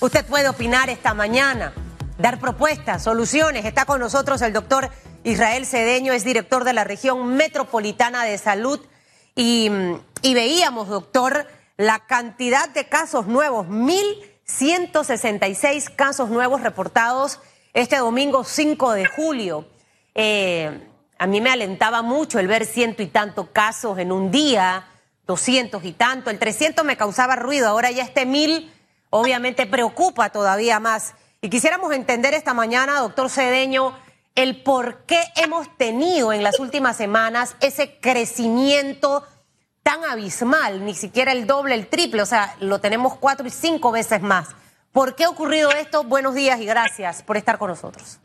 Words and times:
Usted 0.00 0.24
puede 0.24 0.48
opinar 0.48 0.90
esta 0.90 1.12
mañana, 1.12 1.72
dar 2.18 2.38
propuestas, 2.38 3.02
soluciones. 3.02 3.64
Está 3.64 3.84
con 3.84 3.98
nosotros 3.98 4.40
el 4.42 4.52
doctor 4.52 4.90
Israel 5.24 5.66
Cedeño, 5.66 6.12
es 6.12 6.22
director 6.22 6.62
de 6.62 6.72
la 6.72 6.84
región 6.84 7.34
metropolitana 7.34 8.22
de 8.22 8.38
salud. 8.38 8.78
Y, 9.34 9.68
veíamos, 10.22 10.86
doctor, 10.86 11.48
la 11.76 12.06
cantidad 12.06 12.68
de 12.68 12.86
casos 12.86 13.26
nuevos, 13.26 13.66
1.166 13.66 15.92
casos 15.96 16.30
nuevos 16.30 16.60
reportados 16.60 17.40
este 17.74 17.96
domingo 17.96 18.44
5 18.44 18.92
de 18.92 19.06
julio. 19.06 19.66
Eh, 20.14 20.80
a 21.18 21.26
mí 21.26 21.40
me 21.40 21.50
alentaba 21.50 22.02
mucho 22.02 22.38
el 22.38 22.46
ver 22.46 22.66
ciento 22.66 23.02
y 23.02 23.08
tanto 23.08 23.52
casos 23.52 23.98
en 23.98 24.12
un 24.12 24.30
día, 24.30 24.86
200 25.26 25.84
y 25.84 25.90
tanto. 25.92 26.30
El 26.30 26.38
300 26.38 26.84
me 26.84 26.96
causaba 26.96 27.34
ruido, 27.34 27.66
ahora 27.66 27.90
ya 27.90 28.04
este 28.04 28.26
1000 28.26 28.77
obviamente 29.10 29.66
preocupa 29.66 30.30
todavía 30.30 30.80
más. 30.80 31.14
Y 31.40 31.50
quisiéramos 31.50 31.92
entender 31.92 32.34
esta 32.34 32.54
mañana, 32.54 33.00
doctor 33.00 33.30
Cedeño, 33.30 33.96
el 34.34 34.62
por 34.62 35.04
qué 35.04 35.20
hemos 35.36 35.76
tenido 35.76 36.32
en 36.32 36.42
las 36.42 36.60
últimas 36.60 36.96
semanas 36.96 37.56
ese 37.60 37.98
crecimiento 38.00 39.24
tan 39.82 40.04
abismal, 40.04 40.84
ni 40.84 40.94
siquiera 40.94 41.32
el 41.32 41.46
doble, 41.46 41.74
el 41.74 41.86
triple, 41.86 42.22
o 42.22 42.26
sea, 42.26 42.54
lo 42.60 42.78
tenemos 42.80 43.16
cuatro 43.16 43.46
y 43.46 43.50
cinco 43.50 43.90
veces 43.90 44.20
más. 44.22 44.48
¿Por 44.92 45.14
qué 45.14 45.24
ha 45.24 45.30
ocurrido 45.30 45.70
esto? 45.70 46.04
Buenos 46.04 46.34
días 46.34 46.60
y 46.60 46.66
gracias 46.66 47.22
por 47.22 47.36
estar 47.36 47.58
con 47.58 47.70
nosotros. 47.70 48.18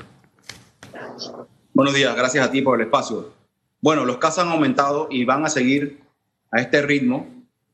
Buenos 1.74 1.94
días, 1.94 2.16
gracias 2.16 2.46
a 2.46 2.52
ti 2.52 2.62
por 2.62 2.80
el 2.80 2.86
espacio. 2.86 3.32
Bueno, 3.82 4.06
los 4.06 4.18
casos 4.18 4.44
han 4.44 4.52
aumentado 4.52 5.08
y 5.10 5.26
van 5.26 5.46
a 5.46 5.50
seguir 5.50 6.04
a 6.52 6.62
este 6.62 6.82
ritmo, 6.82 7.28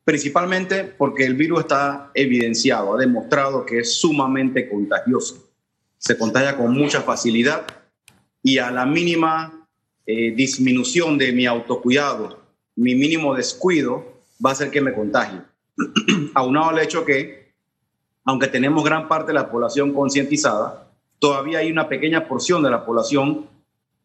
principalmente 0.09 0.85
porque 0.85 1.23
el 1.23 1.35
virus 1.35 1.59
está 1.59 2.09
evidenciado, 2.15 2.95
ha 2.95 2.97
demostrado 2.97 3.63
que 3.63 3.77
es 3.81 3.99
sumamente 3.99 4.67
contagioso. 4.67 5.51
Se 5.99 6.17
contagia 6.17 6.57
con 6.57 6.73
mucha 6.73 7.01
facilidad 7.01 7.67
y 8.41 8.57
a 8.57 8.71
la 8.71 8.87
mínima 8.87 9.67
eh, 10.07 10.31
disminución 10.31 11.19
de 11.19 11.31
mi 11.31 11.45
autocuidado, 11.45 12.39
mi 12.75 12.95
mínimo 12.95 13.35
descuido, 13.35 14.23
va 14.43 14.49
a 14.49 14.53
hacer 14.53 14.71
que 14.71 14.81
me 14.81 14.95
contagie. 14.95 15.41
Aunado 16.33 16.71
al 16.71 16.79
hecho 16.79 17.05
que, 17.05 17.53
aunque 18.25 18.47
tenemos 18.47 18.83
gran 18.83 19.07
parte 19.07 19.27
de 19.27 19.35
la 19.35 19.51
población 19.51 19.93
concientizada, 19.93 20.91
todavía 21.19 21.59
hay 21.59 21.71
una 21.71 21.87
pequeña 21.87 22.27
porción 22.27 22.63
de 22.63 22.71
la 22.71 22.83
población 22.83 23.45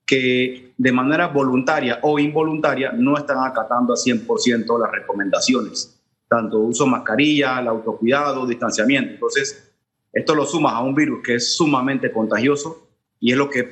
que 0.04 0.74
de 0.76 0.92
manera 0.92 1.28
voluntaria 1.28 1.98
o 2.02 2.18
involuntaria 2.18 2.92
no 2.92 3.16
están 3.16 3.38
acatando 3.42 3.94
a 3.94 3.96
100% 3.96 4.78
las 4.78 4.92
recomendaciones, 4.92 5.93
tanto 6.34 6.58
uso 6.58 6.86
mascarilla, 6.86 7.60
el 7.60 7.68
autocuidado, 7.68 8.46
distanciamiento. 8.46 9.14
Entonces, 9.14 9.72
esto 10.12 10.34
lo 10.34 10.44
sumas 10.44 10.74
a 10.74 10.80
un 10.80 10.94
virus 10.94 11.22
que 11.22 11.36
es 11.36 11.56
sumamente 11.56 12.10
contagioso 12.10 12.88
y 13.20 13.32
es 13.32 13.38
lo 13.38 13.48
que 13.48 13.70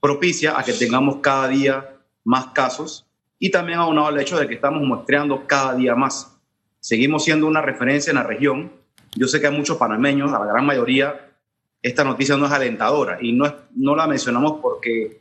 propicia 0.00 0.58
a 0.58 0.64
que 0.64 0.72
tengamos 0.72 1.16
cada 1.16 1.48
día 1.48 1.96
más 2.24 2.46
casos 2.46 3.06
y 3.38 3.50
también 3.50 3.78
aunado 3.78 4.08
al 4.08 4.20
hecho 4.20 4.38
de 4.38 4.48
que 4.48 4.54
estamos 4.54 4.82
muestreando 4.82 5.46
cada 5.46 5.74
día 5.74 5.94
más. 5.94 6.34
Seguimos 6.80 7.24
siendo 7.24 7.46
una 7.46 7.60
referencia 7.60 8.10
en 8.10 8.16
la 8.16 8.22
región. 8.22 8.72
Yo 9.14 9.28
sé 9.28 9.40
que 9.40 9.48
hay 9.48 9.56
muchos 9.56 9.76
panameños, 9.76 10.32
a 10.32 10.38
la 10.38 10.46
gran 10.46 10.64
mayoría, 10.64 11.28
esta 11.82 12.04
noticia 12.04 12.36
no 12.36 12.46
es 12.46 12.52
alentadora 12.52 13.18
y 13.20 13.32
no, 13.32 13.44
es, 13.44 13.52
no 13.74 13.94
la 13.94 14.06
mencionamos 14.06 14.60
porque 14.62 15.20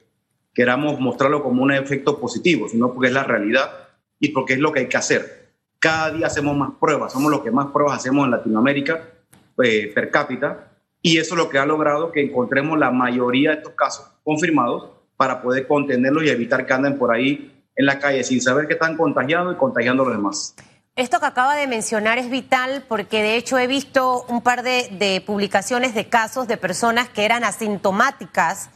queramos 0.53 0.99
mostrarlo 0.99 1.43
como 1.43 1.63
un 1.63 1.71
efecto 1.71 2.19
positivo, 2.19 2.69
sino 2.69 2.93
porque 2.93 3.07
es 3.07 3.13
la 3.13 3.23
realidad 3.23 3.89
y 4.19 4.29
porque 4.29 4.53
es 4.53 4.59
lo 4.59 4.71
que 4.71 4.81
hay 4.81 4.87
que 4.87 4.97
hacer. 4.97 5.40
Cada 5.81 6.11
día 6.11 6.27
hacemos 6.27 6.55
más 6.55 6.73
pruebas, 6.79 7.11
somos 7.11 7.31
los 7.31 7.41
que 7.41 7.49
más 7.49 7.71
pruebas 7.71 7.97
hacemos 7.97 8.25
en 8.25 8.31
Latinoamérica 8.31 9.01
eh, 9.63 9.91
per 9.95 10.11
cápita 10.11 10.67
y 11.01 11.17
eso 11.17 11.33
es 11.33 11.39
lo 11.39 11.49
que 11.49 11.57
ha 11.57 11.65
logrado 11.65 12.11
que 12.11 12.21
encontremos 12.21 12.77
la 12.77 12.91
mayoría 12.91 13.49
de 13.49 13.55
estos 13.57 13.73
casos 13.73 14.05
confirmados 14.23 14.91
para 15.17 15.41
poder 15.41 15.65
contenerlos 15.65 16.23
y 16.23 16.29
evitar 16.29 16.67
que 16.67 16.73
anden 16.73 16.99
por 16.99 17.11
ahí 17.11 17.63
en 17.75 17.85
la 17.87 17.97
calle 17.97 18.23
sin 18.23 18.39
saber 18.41 18.67
que 18.67 18.73
están 18.73 18.95
contagiados 18.95 19.55
y 19.55 19.57
contagiando 19.57 20.03
a 20.03 20.05
los 20.05 20.15
demás. 20.15 20.55
Esto 20.95 21.19
que 21.19 21.25
acaba 21.25 21.55
de 21.55 21.65
mencionar 21.65 22.19
es 22.19 22.29
vital 22.29 22.85
porque 22.87 23.23
de 23.23 23.35
hecho 23.35 23.57
he 23.57 23.65
visto 23.65 24.23
un 24.27 24.43
par 24.43 24.61
de, 24.61 25.23
publicaciones 25.25 25.95
de 25.95 26.07
casos 26.07 26.47
de 26.47 26.57
personas 26.57 27.09
que 27.09 27.25
eran 27.25 27.43
asintomáticas 27.43 28.69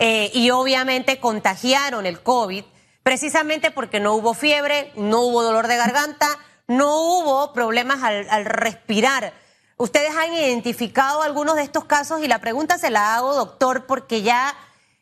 eh, 0.00 0.32
y 0.34 0.50
obviamente 0.50 1.20
contagiaron 1.20 2.06
el 2.06 2.20
COVID 2.22 2.64
precisamente 3.02 3.70
porque 3.70 4.00
no 4.00 4.14
hubo 4.14 4.34
fiebre, 4.34 4.92
no 4.96 5.20
hubo 5.22 5.42
dolor 5.42 5.66
de 5.66 5.76
garganta, 5.76 6.26
no 6.66 7.00
hubo 7.00 7.52
problemas 7.52 8.02
al 8.02 8.44
respirar. 8.44 9.32
Ustedes 9.76 10.14
han 10.14 10.34
identificado 10.34 11.22
algunos 11.22 11.56
de 11.56 11.62
estos 11.62 11.86
casos 11.86 12.20
y 12.22 12.28
la 12.28 12.38
pregunta 12.38 12.78
se 12.78 12.90
la 12.90 13.14
hago, 13.14 13.34
doctor, 13.34 13.86
porque 13.86 14.22
ya 14.22 14.54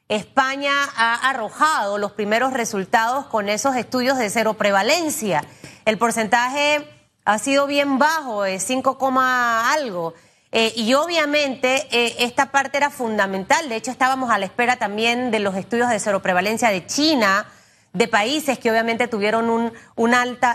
España 0.08 0.72
ha 0.96 1.28
arrojado 1.28 1.98
los 1.98 2.12
primeros 2.12 2.52
resultados 2.52 3.26
con 3.26 3.48
esos 3.48 3.76
estudios 3.76 4.16
de 4.16 4.30
cero 4.30 4.54
prevalencia. 4.54 5.44
El 5.84 5.98
porcentaje 5.98 6.88
ha 7.24 7.38
sido 7.38 7.66
bien 7.66 7.98
bajo, 7.98 8.46
es 8.46 8.62
5, 8.62 8.96
algo. 9.20 10.14
Eh, 10.50 10.72
y 10.76 10.94
obviamente 10.94 11.86
eh, 11.90 12.16
esta 12.20 12.50
parte 12.50 12.78
era 12.78 12.88
fundamental. 12.88 13.68
De 13.68 13.76
hecho, 13.76 13.90
estábamos 13.90 14.30
a 14.30 14.38
la 14.38 14.46
espera 14.46 14.76
también 14.76 15.30
de 15.30 15.40
los 15.40 15.54
estudios 15.56 15.90
de 15.90 16.00
cero 16.00 16.22
prevalencia 16.22 16.70
de 16.70 16.86
China, 16.86 17.46
de 17.92 18.08
países 18.08 18.58
que 18.58 18.70
obviamente 18.70 19.08
tuvieron 19.08 19.50
un, 19.50 19.72
un 19.96 20.14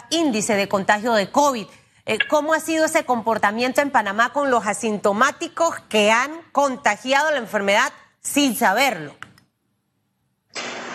índice 0.09 0.55
de 0.55 0.67
contagio 0.67 1.13
de 1.13 1.29
COVID. 1.29 1.65
Eh, 2.05 2.17
¿Cómo 2.29 2.53
ha 2.53 2.59
sido 2.59 2.85
ese 2.85 3.05
comportamiento 3.05 3.81
en 3.81 3.89
Panamá 3.89 4.33
con 4.33 4.51
los 4.51 4.65
asintomáticos 4.65 5.79
que 5.89 6.11
han 6.11 6.31
contagiado 6.51 7.31
la 7.31 7.37
enfermedad 7.37 7.93
sin 8.19 8.55
saberlo? 8.55 9.15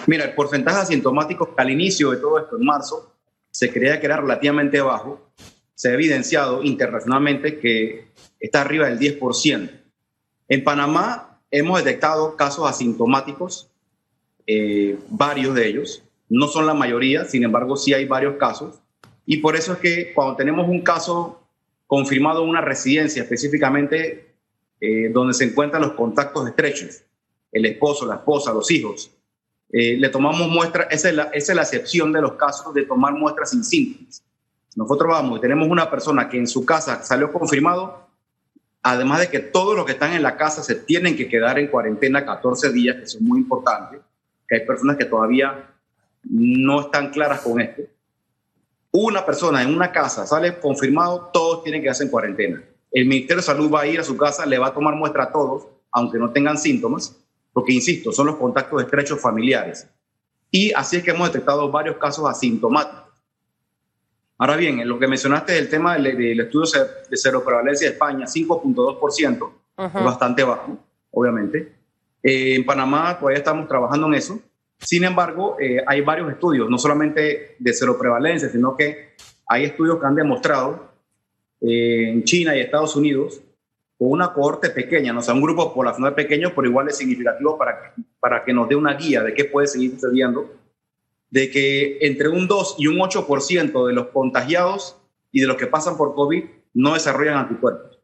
Mira, 0.06 0.25
el 0.25 0.34
porcentaje 0.34 0.78
asintomático 0.78 1.54
al 1.56 1.71
inicio 1.71 2.10
de 2.10 2.19
todo 2.19 2.38
esto, 2.38 2.56
en 2.56 2.65
marzo, 2.65 3.15
se 3.50 3.72
creía 3.72 4.00
que 4.00 4.06
era 4.06 4.16
relativamente 4.16 4.81
bajo. 4.81 5.31
Se 5.75 5.91
ha 5.91 5.93
evidenciado 5.94 6.62
internacionalmente 6.62 7.59
que 7.59 8.09
está 8.41 8.62
arriba 8.62 8.87
del 8.87 8.99
10%. 8.99 9.70
En 10.49 10.65
Panamá 10.65 11.41
hemos 11.50 11.82
detectado 11.84 12.37
casos 12.37 12.69
asintomáticos, 12.69 13.70
eh, 14.47 14.99
varios 15.09 15.55
de 15.55 15.69
ellos. 15.69 16.03
No 16.28 16.49
son 16.49 16.66
la 16.66 16.75
mayoría, 16.75 17.25
sin 17.25 17.44
embargo, 17.44 17.77
sí 17.77 17.94
hay 17.94 18.05
varios 18.05 18.37
casos. 18.37 18.81
Y 19.25 19.39
por 19.39 19.56
eso 19.56 19.75
es 19.75 19.78
que 19.78 20.12
cuando 20.15 20.37
tenemos 20.37 20.69
un 20.69 20.83
caso 20.83 21.43
confirmado 21.87 22.43
en 22.43 22.50
una 22.50 22.61
residencia, 22.61 23.22
específicamente 23.22 24.34
eh, 24.81 25.11
donde 25.12 25.34
se 25.34 25.44
encuentran 25.44 25.83
los 25.83 25.93
contactos 25.93 26.47
estrechos, 26.49 27.03
el 27.50 27.67
esposo, 27.67 28.06
la 28.06 28.17
esposa, 28.17 28.53
los 28.53 28.71
hijos, 28.71 29.11
eh, 29.71 29.97
le 29.99 30.09
tomamos 30.09 30.49
muestra, 30.49 30.84
esa 30.84 31.09
es, 31.09 31.15
la, 31.55 31.62
excepción 31.62 32.12
de 32.12 32.22
los 32.22 32.34
casos 32.34 32.72
de 32.72 32.84
tomar 32.84 33.12
muestras 33.15 33.50
sin 33.50 33.65
síntomas. 33.65 34.22
Nosotros 34.77 35.11
vamos 35.11 35.38
y 35.38 35.41
tenemos 35.43 35.69
una 35.69 35.91
persona 35.91 36.28
que 36.28 36.38
en 36.38 36.47
su 36.47 36.65
casa 36.65 37.03
salió 37.03 37.33
confirmado, 37.33 38.06
además 38.83 39.21
de 39.21 39.28
que 39.28 39.41
todos 39.41 39.77
los 39.77 39.84
que 39.84 39.93
están 39.93 40.12
en 40.12 40.22
la 40.22 40.37
casa 40.37 40.62
se 40.62 40.75
tienen 40.75 41.17
que 41.17 41.28
quedar 41.28 41.59
en 41.59 41.67
cuarentena 41.67 42.25
14 42.25 42.72
días, 42.72 42.97
que 42.97 43.03
es 43.03 43.21
muy 43.21 43.41
importante, 43.41 43.99
que 44.49 44.56
hay 44.56 44.67
personas 44.67 44.97
que 44.97 45.05
todavía 45.05 45.75
no 46.25 46.81
están 46.83 47.11
claras 47.11 47.41
con 47.41 47.61
esto. 47.61 47.83
Una 48.91 49.25
persona 49.25 49.62
en 49.62 49.75
una 49.75 49.93
casa 49.93 50.27
sale 50.27 50.59
confirmado, 50.59 51.31
todos 51.33 51.62
tienen 51.62 51.81
que 51.81 51.84
quedarse 51.84 52.05
en 52.05 52.11
cuarentena. 52.11 52.62
El 52.91 53.06
Ministerio 53.06 53.37
de 53.37 53.43
Salud 53.43 53.73
va 53.73 53.83
a 53.83 53.87
ir 53.87 54.01
a 54.01 54.05
su 54.05 54.17
casa, 54.17 54.47
le 54.47 54.59
va 54.59 54.69
a 54.69 54.75
tomar 54.75 54.95
muestra 54.95 55.25
a 55.25 55.33
todos, 55.33 55.67
aunque 55.93 56.19
no 56.19 56.31
tengan 56.31 56.56
síntomas, 56.56 57.17
porque, 57.53 57.73
insisto, 57.73 58.12
son 58.12 58.27
los 58.29 58.37
contactos 58.37 58.83
estrechos 58.83 59.21
familiares. 59.21 59.89
Y 60.51 60.73
así 60.73 60.97
es 60.97 61.03
que 61.03 61.11
hemos 61.11 61.31
detectado 61.31 61.71
varios 61.71 61.97
casos 61.97 62.29
asintomáticos. 62.29 63.09
Ahora 64.39 64.56
bien, 64.56 64.81
en 64.81 64.89
lo 64.89 64.99
que 64.99 65.09
mencionaste 65.09 65.59
el 65.59 65.69
tema 65.69 65.95
del, 65.99 66.41
estudio 66.41 66.71
de 67.11 67.17
cero 67.17 67.43
prevalencia 67.45 67.89
de 67.89 67.95
España, 67.95 68.25
5.2%, 68.25 69.53
es 69.77 70.05
bastante 70.05 70.44
bajo, 70.44 70.79
obviamente. 71.11 71.73
Eh, 72.23 72.55
en 72.55 72.64
Panamá 72.64 73.19
todavía 73.19 73.38
estamos 73.38 73.69
trabajando 73.69 74.06
en 74.06 74.14
eso. 74.14 74.41
Sin 74.78 75.04
embargo, 75.04 75.56
eh, 75.60 75.82
hay 75.86 76.00
varios 76.02 76.30
estudios, 76.30 76.70
no 76.70 76.78
solamente 76.78 77.56
de 77.58 77.72
cero 77.72 77.96
prevalencia, 77.98 78.48
sino 78.48 78.76
que 78.76 79.14
hay 79.46 79.64
estudios 79.64 79.98
que 79.98 80.06
han 80.06 80.14
demostrado 80.14 80.92
eh, 81.60 82.10
en 82.10 82.25
China 82.25 82.56
y 82.56 82.60
Estados 82.60 82.94
Unidos 82.94 83.40
con 83.98 84.12
una 84.12 84.32
cohorte 84.32 84.70
pequeña, 84.70 85.12
no 85.12 85.20
sea, 85.20 85.34
un 85.34 85.42
grupo 85.42 85.75
poblacional 85.75 86.14
pequeño, 86.14 86.52
pero 86.54 86.69
igual 86.69 86.88
es 86.88 86.96
significativo 86.96 87.58
para, 87.58 87.94
para 88.20 88.44
que 88.44 88.52
nos 88.52 88.69
dé 88.69 88.76
una 88.76 88.94
guía 88.94 89.25
de 89.25 89.34
qué 89.34 89.44
puede 89.44 89.66
seguir 89.66 89.90
sucediendo, 89.92 90.54
de 91.30 91.50
que 91.50 91.98
entre 92.02 92.28
un 92.28 92.46
2 92.46 92.76
y 92.78 92.86
un 92.86 92.98
8% 92.98 93.86
de 93.86 93.92
los 93.92 94.06
contagiados 94.08 94.96
y 95.32 95.40
de 95.40 95.48
los 95.48 95.56
que 95.56 95.66
pasan 95.66 95.96
por 95.96 96.14
COVID 96.14 96.44
no 96.75 96.94
desarrollan 96.94 97.38
anticuerpos. 97.38 97.98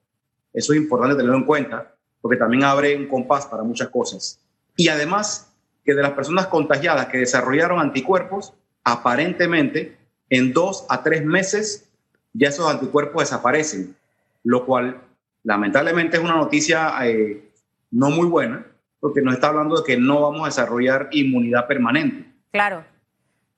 Eso 0.52 0.72
es 0.72 0.80
importante 0.80 1.14
tenerlo 1.14 1.36
en 1.36 1.44
cuenta, 1.44 1.94
porque 2.20 2.36
también 2.36 2.64
abre 2.64 2.96
un 2.96 3.06
compás 3.06 3.46
para 3.46 3.62
muchas 3.62 3.88
cosas. 3.88 4.40
Y 4.76 4.88
además, 4.88 5.53
que 5.84 5.94
de 5.94 6.02
las 6.02 6.12
personas 6.12 6.46
contagiadas 6.46 7.06
que 7.06 7.19
desarrollaron 7.19 7.81
anticuerpos, 7.81 8.54
aparentemente 8.84 9.96
en 10.31 10.52
dos 10.52 10.86
a 10.88 11.02
tres 11.02 11.25
meses 11.25 11.90
ya 12.32 12.48
esos 12.48 12.69
anticuerpos 12.69 13.22
desaparecen, 13.22 13.94
lo 14.42 14.66
cual 14.66 15.00
Lamentablemente 15.44 16.16
es 16.16 16.22
una 16.22 16.36
noticia 16.36 16.94
eh, 17.06 17.50
no 17.90 18.10
muy 18.10 18.26
buena, 18.26 18.66
porque 18.98 19.20
nos 19.20 19.34
está 19.34 19.48
hablando 19.48 19.76
de 19.76 19.84
que 19.84 19.98
no 19.98 20.22
vamos 20.22 20.42
a 20.42 20.46
desarrollar 20.46 21.08
inmunidad 21.12 21.66
permanente. 21.66 22.25
Claro. 22.50 22.82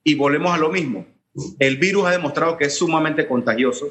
Y 0.02 0.16
volvemos 0.16 0.52
a 0.52 0.58
lo 0.58 0.68
mismo. 0.68 1.06
El 1.60 1.76
virus 1.76 2.06
ha 2.06 2.10
demostrado 2.10 2.56
que 2.56 2.64
es 2.64 2.76
sumamente 2.76 3.28
contagioso, 3.28 3.88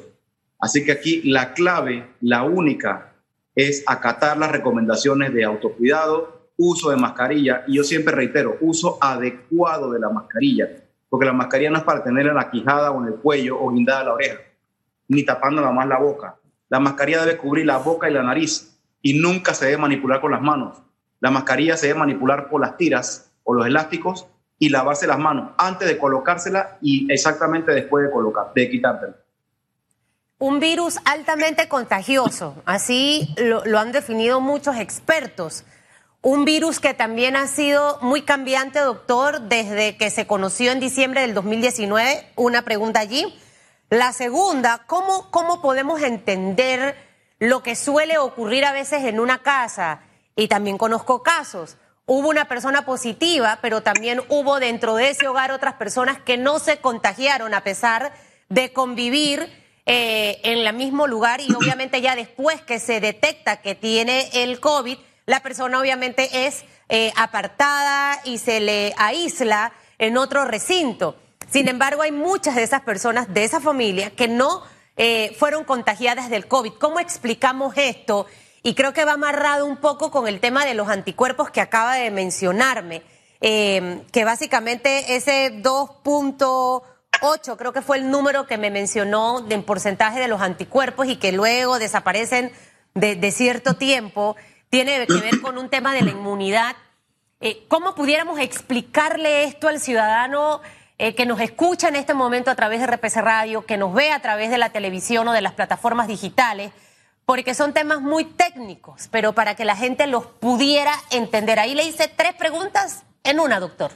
así 0.60 0.84
que 0.84 0.92
aquí 0.92 1.22
la 1.22 1.54
clave, 1.54 2.06
la 2.20 2.42
única, 2.42 3.14
es 3.54 3.82
acatar 3.86 4.36
las 4.36 4.52
recomendaciones 4.52 5.32
de 5.32 5.44
autocuidado, 5.44 6.35
uso 6.56 6.90
de 6.90 6.96
mascarilla, 6.96 7.64
y 7.66 7.76
yo 7.76 7.84
siempre 7.84 8.14
reitero, 8.14 8.56
uso 8.60 8.98
adecuado 9.00 9.90
de 9.90 10.00
la 10.00 10.08
mascarilla, 10.08 10.68
porque 11.08 11.26
la 11.26 11.32
mascarilla 11.32 11.70
no 11.70 11.78
es 11.78 11.84
para 11.84 12.02
tenerla 12.02 12.30
en 12.30 12.36
la 12.36 12.50
quijada 12.50 12.90
o 12.90 13.02
en 13.02 13.12
el 13.12 13.20
cuello 13.20 13.60
o 13.60 13.70
guindada 13.70 14.04
la 14.04 14.14
oreja, 14.14 14.40
ni 15.08 15.24
tapándola 15.24 15.70
más 15.70 15.86
la 15.86 15.98
boca. 15.98 16.36
La 16.68 16.80
mascarilla 16.80 17.24
debe 17.24 17.38
cubrir 17.38 17.66
la 17.66 17.78
boca 17.78 18.08
y 18.08 18.12
la 18.12 18.22
nariz 18.22 18.76
y 19.02 19.18
nunca 19.18 19.54
se 19.54 19.66
debe 19.66 19.78
manipular 19.78 20.20
con 20.20 20.32
las 20.32 20.42
manos. 20.42 20.82
La 21.20 21.30
mascarilla 21.30 21.76
se 21.76 21.86
debe 21.86 22.00
manipular 22.00 22.48
por 22.48 22.60
las 22.60 22.76
tiras 22.76 23.30
o 23.44 23.54
los 23.54 23.66
elásticos 23.66 24.26
y 24.58 24.70
lavarse 24.70 25.06
las 25.06 25.18
manos 25.18 25.52
antes 25.58 25.86
de 25.86 25.98
colocársela 25.98 26.78
y 26.80 27.10
exactamente 27.12 27.72
después 27.72 28.04
de 28.04 28.10
colocar, 28.10 28.52
de 28.54 28.70
quitártela. 28.70 29.16
Un 30.38 30.60
virus 30.60 30.98
altamente 31.04 31.68
contagioso, 31.68 32.62
así 32.66 33.34
lo, 33.38 33.64
lo 33.64 33.78
han 33.78 33.92
definido 33.92 34.40
muchos 34.40 34.76
expertos. 34.76 35.64
Un 36.28 36.44
virus 36.44 36.80
que 36.80 36.92
también 36.92 37.36
ha 37.36 37.46
sido 37.46 38.00
muy 38.02 38.22
cambiante, 38.22 38.80
doctor, 38.80 39.42
desde 39.42 39.96
que 39.96 40.10
se 40.10 40.26
conoció 40.26 40.72
en 40.72 40.80
diciembre 40.80 41.20
del 41.20 41.34
2019. 41.34 42.26
Una 42.34 42.62
pregunta 42.62 42.98
allí. 42.98 43.32
La 43.90 44.12
segunda, 44.12 44.82
¿cómo, 44.88 45.30
cómo 45.30 45.62
podemos 45.62 46.02
entender 46.02 46.96
lo 47.38 47.62
que 47.62 47.76
suele 47.76 48.18
ocurrir 48.18 48.64
a 48.64 48.72
veces 48.72 49.04
en 49.04 49.20
una 49.20 49.38
casa? 49.38 50.00
Y 50.34 50.48
también 50.48 50.78
conozco 50.78 51.22
casos. 51.22 51.76
Hubo 52.06 52.28
una 52.28 52.48
persona 52.48 52.84
positiva, 52.84 53.60
pero 53.62 53.84
también 53.84 54.20
hubo 54.28 54.58
dentro 54.58 54.96
de 54.96 55.10
ese 55.10 55.28
hogar 55.28 55.52
otras 55.52 55.74
personas 55.74 56.18
que 56.20 56.36
no 56.36 56.58
se 56.58 56.78
contagiaron 56.78 57.54
a 57.54 57.62
pesar 57.62 58.12
de 58.48 58.72
convivir 58.72 59.48
eh, 59.86 60.40
en 60.42 60.66
el 60.66 60.74
mismo 60.74 61.06
lugar 61.06 61.40
y 61.40 61.54
obviamente 61.54 62.00
ya 62.00 62.16
después 62.16 62.60
que 62.62 62.80
se 62.80 62.98
detecta 62.98 63.62
que 63.62 63.76
tiene 63.76 64.28
el 64.32 64.58
COVID, 64.58 64.98
la 65.26 65.40
persona 65.40 65.80
obviamente 65.80 66.46
es 66.46 66.64
eh, 66.88 67.12
apartada 67.16 68.20
y 68.24 68.38
se 68.38 68.60
le 68.60 68.94
aísla 68.96 69.72
en 69.98 70.16
otro 70.16 70.44
recinto. 70.44 71.16
Sin 71.50 71.68
embargo, 71.68 72.02
hay 72.02 72.12
muchas 72.12 72.54
de 72.54 72.62
esas 72.62 72.82
personas 72.82 73.32
de 73.34 73.42
esa 73.44 73.60
familia 73.60 74.10
que 74.10 74.28
no 74.28 74.62
eh, 74.96 75.34
fueron 75.38 75.64
contagiadas 75.64 76.30
del 76.30 76.46
COVID. 76.46 76.74
¿Cómo 76.74 77.00
explicamos 77.00 77.76
esto? 77.76 78.26
Y 78.62 78.74
creo 78.74 78.92
que 78.92 79.04
va 79.04 79.14
amarrado 79.14 79.66
un 79.66 79.78
poco 79.78 80.12
con 80.12 80.28
el 80.28 80.38
tema 80.38 80.64
de 80.64 80.74
los 80.74 80.88
anticuerpos 80.88 81.50
que 81.50 81.60
acaba 81.60 81.96
de 81.96 82.10
mencionarme, 82.12 83.02
eh, 83.40 84.02
que 84.12 84.24
básicamente 84.24 85.16
ese 85.16 85.60
2.8 85.60 87.56
creo 87.56 87.72
que 87.72 87.82
fue 87.82 87.98
el 87.98 88.10
número 88.10 88.46
que 88.46 88.58
me 88.58 88.70
mencionó 88.70 89.44
en 89.48 89.64
porcentaje 89.64 90.20
de 90.20 90.28
los 90.28 90.40
anticuerpos 90.40 91.08
y 91.08 91.16
que 91.16 91.32
luego 91.32 91.80
desaparecen 91.80 92.52
de 92.94 93.30
cierto 93.30 93.74
tiempo 93.74 94.36
tiene 94.84 95.06
que 95.06 95.14
ver 95.14 95.40
con 95.40 95.56
un 95.56 95.70
tema 95.70 95.94
de 95.94 96.02
la 96.02 96.10
inmunidad. 96.10 96.76
Eh, 97.40 97.64
¿Cómo 97.66 97.94
pudiéramos 97.94 98.38
explicarle 98.38 99.44
esto 99.44 99.68
al 99.68 99.80
ciudadano 99.80 100.60
eh, 100.98 101.14
que 101.14 101.24
nos 101.24 101.40
escucha 101.40 101.88
en 101.88 101.96
este 101.96 102.12
momento 102.12 102.50
a 102.50 102.56
través 102.56 102.80
de 102.80 102.86
RPC 102.86 103.16
Radio, 103.16 103.64
que 103.64 103.78
nos 103.78 103.94
ve 103.94 104.10
a 104.12 104.20
través 104.20 104.50
de 104.50 104.58
la 104.58 104.72
televisión 104.72 105.26
o 105.28 105.32
de 105.32 105.40
las 105.40 105.54
plataformas 105.54 106.08
digitales? 106.08 106.72
Porque 107.24 107.54
son 107.54 107.72
temas 107.72 108.02
muy 108.02 108.26
técnicos, 108.26 109.08
pero 109.10 109.32
para 109.32 109.54
que 109.54 109.64
la 109.64 109.76
gente 109.76 110.06
los 110.06 110.26
pudiera 110.26 110.92
entender. 111.10 111.58
Ahí 111.58 111.74
le 111.74 111.84
hice 111.84 112.12
tres 112.14 112.34
preguntas 112.34 113.04
en 113.24 113.40
una, 113.40 113.58
doctor. 113.58 113.92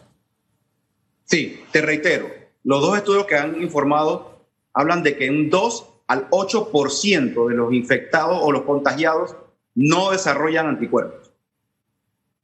Sí, 1.25 1.63
te 1.73 1.83
reitero, 1.83 2.31
los 2.65 2.81
dos 2.81 2.97
estudios 2.97 3.27
que 3.27 3.37
han 3.37 3.61
informado 3.63 4.47
hablan 4.73 5.03
de 5.03 5.15
que 5.19 5.29
un 5.29 5.51
2 5.51 5.87
al 6.07 6.31
8% 6.31 7.49
de 7.49 7.55
los 7.55 7.71
infectados 7.75 8.39
o 8.41 8.51
los 8.51 8.63
contagiados 8.63 9.37
no 9.81 10.11
desarrollan 10.11 10.67
anticuerpos. 10.67 11.33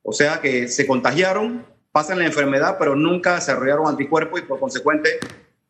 O 0.03 0.13
sea 0.13 0.41
que 0.41 0.69
se 0.69 0.87
contagiaron, 0.87 1.67
pasan 1.93 2.19
la 2.19 2.25
enfermedad, 2.25 2.77
pero 2.79 2.97
nunca 2.97 3.35
desarrollaron 3.35 3.89
anticuerpos 3.89 4.41
y 4.41 4.45
por 4.45 4.59
consecuente 4.59 5.19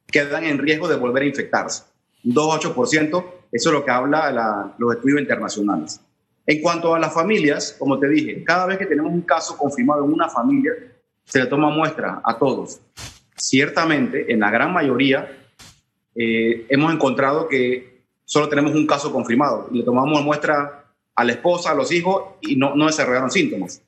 quedan 0.06 0.44
en 0.44 0.58
riesgo 0.58 0.86
de 0.86 0.94
volver 0.94 1.24
a 1.24 1.26
infectarse. 1.26 1.82
Un 2.24 2.34
2-8%, 2.34 3.24
eso 3.50 3.68
es 3.68 3.74
lo 3.74 3.84
que 3.84 3.90
habla 3.90 4.76
los 4.78 4.94
estudios 4.94 5.20
internacionales. 5.20 6.00
En 6.46 6.62
cuanto 6.62 6.94
a 6.94 7.00
las 7.00 7.12
familias, 7.12 7.74
como 7.76 7.98
te 7.98 8.08
dije, 8.08 8.44
cada 8.44 8.66
vez 8.66 8.78
que 8.78 8.86
tenemos 8.86 9.12
un 9.12 9.22
caso 9.22 9.58
confirmado 9.58 10.04
en 10.04 10.12
una 10.12 10.28
familia, 10.28 10.72
se 11.24 11.40
le 11.40 11.46
toma 11.46 11.68
muestra 11.70 12.20
a 12.22 12.38
todos. 12.38 12.78
Ciertamente, 13.34 14.32
en 14.32 14.38
la 14.38 14.52
gran 14.52 14.72
mayoría, 14.72 15.36
eh, 16.14 16.64
hemos 16.68 16.94
encontrado 16.94 17.48
que 17.48 18.04
solo 18.24 18.48
tenemos 18.48 18.72
un 18.72 18.86
caso 18.86 19.12
confirmado 19.12 19.68
y 19.72 19.78
le 19.78 19.84
tomamos 19.84 20.22
muestra 20.22 20.85
a 21.16 21.24
la 21.24 21.32
esposa, 21.32 21.70
a 21.72 21.74
los 21.74 21.90
hijos 21.90 22.34
y 22.42 22.56
no, 22.56 22.76
no 22.76 22.86
desarrollaron 22.86 23.30
síntomas. 23.30 23.82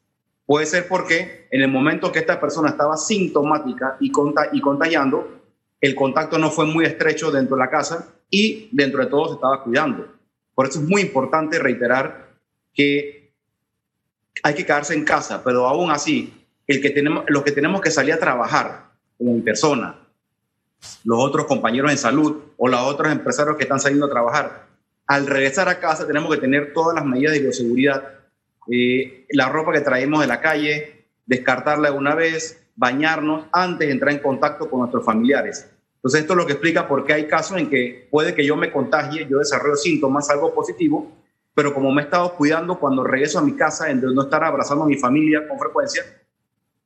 Puede 0.48 0.64
ser 0.64 0.88
porque 0.88 1.46
en 1.50 1.60
el 1.60 1.68
momento 1.68 2.10
que 2.10 2.20
esta 2.20 2.40
persona 2.40 2.70
estaba 2.70 2.96
sintomática 2.96 3.98
y, 4.00 4.10
contagiando, 4.10 5.42
el 5.78 5.94
contacto 5.94 6.38
no 6.38 6.50
fue 6.50 6.64
muy 6.64 6.86
estrecho 6.86 7.30
dentro 7.30 7.54
de 7.54 7.64
la 7.64 7.70
casa 7.70 8.14
y 8.30 8.70
dentro 8.72 9.04
de 9.04 9.10
todo 9.10 9.28
se 9.28 9.34
estaba 9.34 9.62
cuidando. 9.62 10.08
Por 10.54 10.66
eso 10.66 10.80
es 10.80 10.88
muy 10.88 11.02
importante 11.02 11.58
reiterar 11.58 12.30
que 12.72 13.34
hay 14.42 14.54
que 14.54 14.64
quedarse 14.64 14.94
en 14.94 15.04
casa, 15.04 15.44
pero 15.44 15.66
aún 15.66 15.90
así, 15.90 16.32
el 16.66 16.80
que 16.80 16.90
tenemos, 16.90 17.24
los 17.28 17.42
que 17.42 17.52
tenemos 17.52 17.82
que 17.82 17.90
salir 17.90 18.14
a 18.14 18.18
trabajar 18.18 18.92
como 19.18 19.44
persona, 19.44 19.98
los 21.04 21.18
otros 21.18 21.44
compañeros 21.44 21.90
en 21.90 21.98
salud 21.98 22.42
o 22.56 22.68
los 22.68 22.80
otros 22.80 23.12
empresarios 23.12 23.56
que 23.56 23.64
están 23.64 23.80
saliendo 23.80 24.06
a 24.06 24.10
trabajar, 24.10 24.67
al 25.08 25.26
regresar 25.26 25.68
a 25.70 25.80
casa 25.80 26.06
tenemos 26.06 26.32
que 26.32 26.40
tener 26.40 26.74
todas 26.74 26.94
las 26.94 27.04
medidas 27.04 27.32
de 27.32 27.40
bioseguridad, 27.40 28.02
eh, 28.70 29.26
la 29.30 29.48
ropa 29.48 29.72
que 29.72 29.80
traemos 29.80 30.20
de 30.20 30.26
la 30.26 30.40
calle, 30.42 31.06
descartarla 31.24 31.90
de 31.90 31.96
una 31.96 32.14
vez, 32.14 32.62
bañarnos 32.76 33.46
antes 33.50 33.88
de 33.88 33.92
entrar 33.92 34.12
en 34.12 34.20
contacto 34.20 34.68
con 34.68 34.80
nuestros 34.80 35.04
familiares. 35.04 35.68
Entonces 35.96 36.20
esto 36.20 36.34
es 36.34 36.36
lo 36.36 36.46
que 36.46 36.52
explica 36.52 36.86
por 36.86 37.06
qué 37.06 37.14
hay 37.14 37.26
casos 37.26 37.56
en 37.56 37.70
que 37.70 38.06
puede 38.10 38.34
que 38.34 38.44
yo 38.44 38.54
me 38.54 38.70
contagie, 38.70 39.26
yo 39.28 39.38
desarrollo 39.38 39.76
síntomas, 39.76 40.28
algo 40.28 40.54
positivo, 40.54 41.10
pero 41.54 41.72
como 41.72 41.90
me 41.90 42.02
he 42.02 42.04
estado 42.04 42.34
cuidando 42.34 42.78
cuando 42.78 43.02
regreso 43.02 43.38
a 43.38 43.42
mi 43.42 43.56
casa, 43.56 43.90
en 43.90 44.02
no 44.02 44.22
estar 44.22 44.44
abrazando 44.44 44.84
a 44.84 44.86
mi 44.86 44.96
familia 44.96 45.48
con 45.48 45.58
frecuencia, 45.58 46.04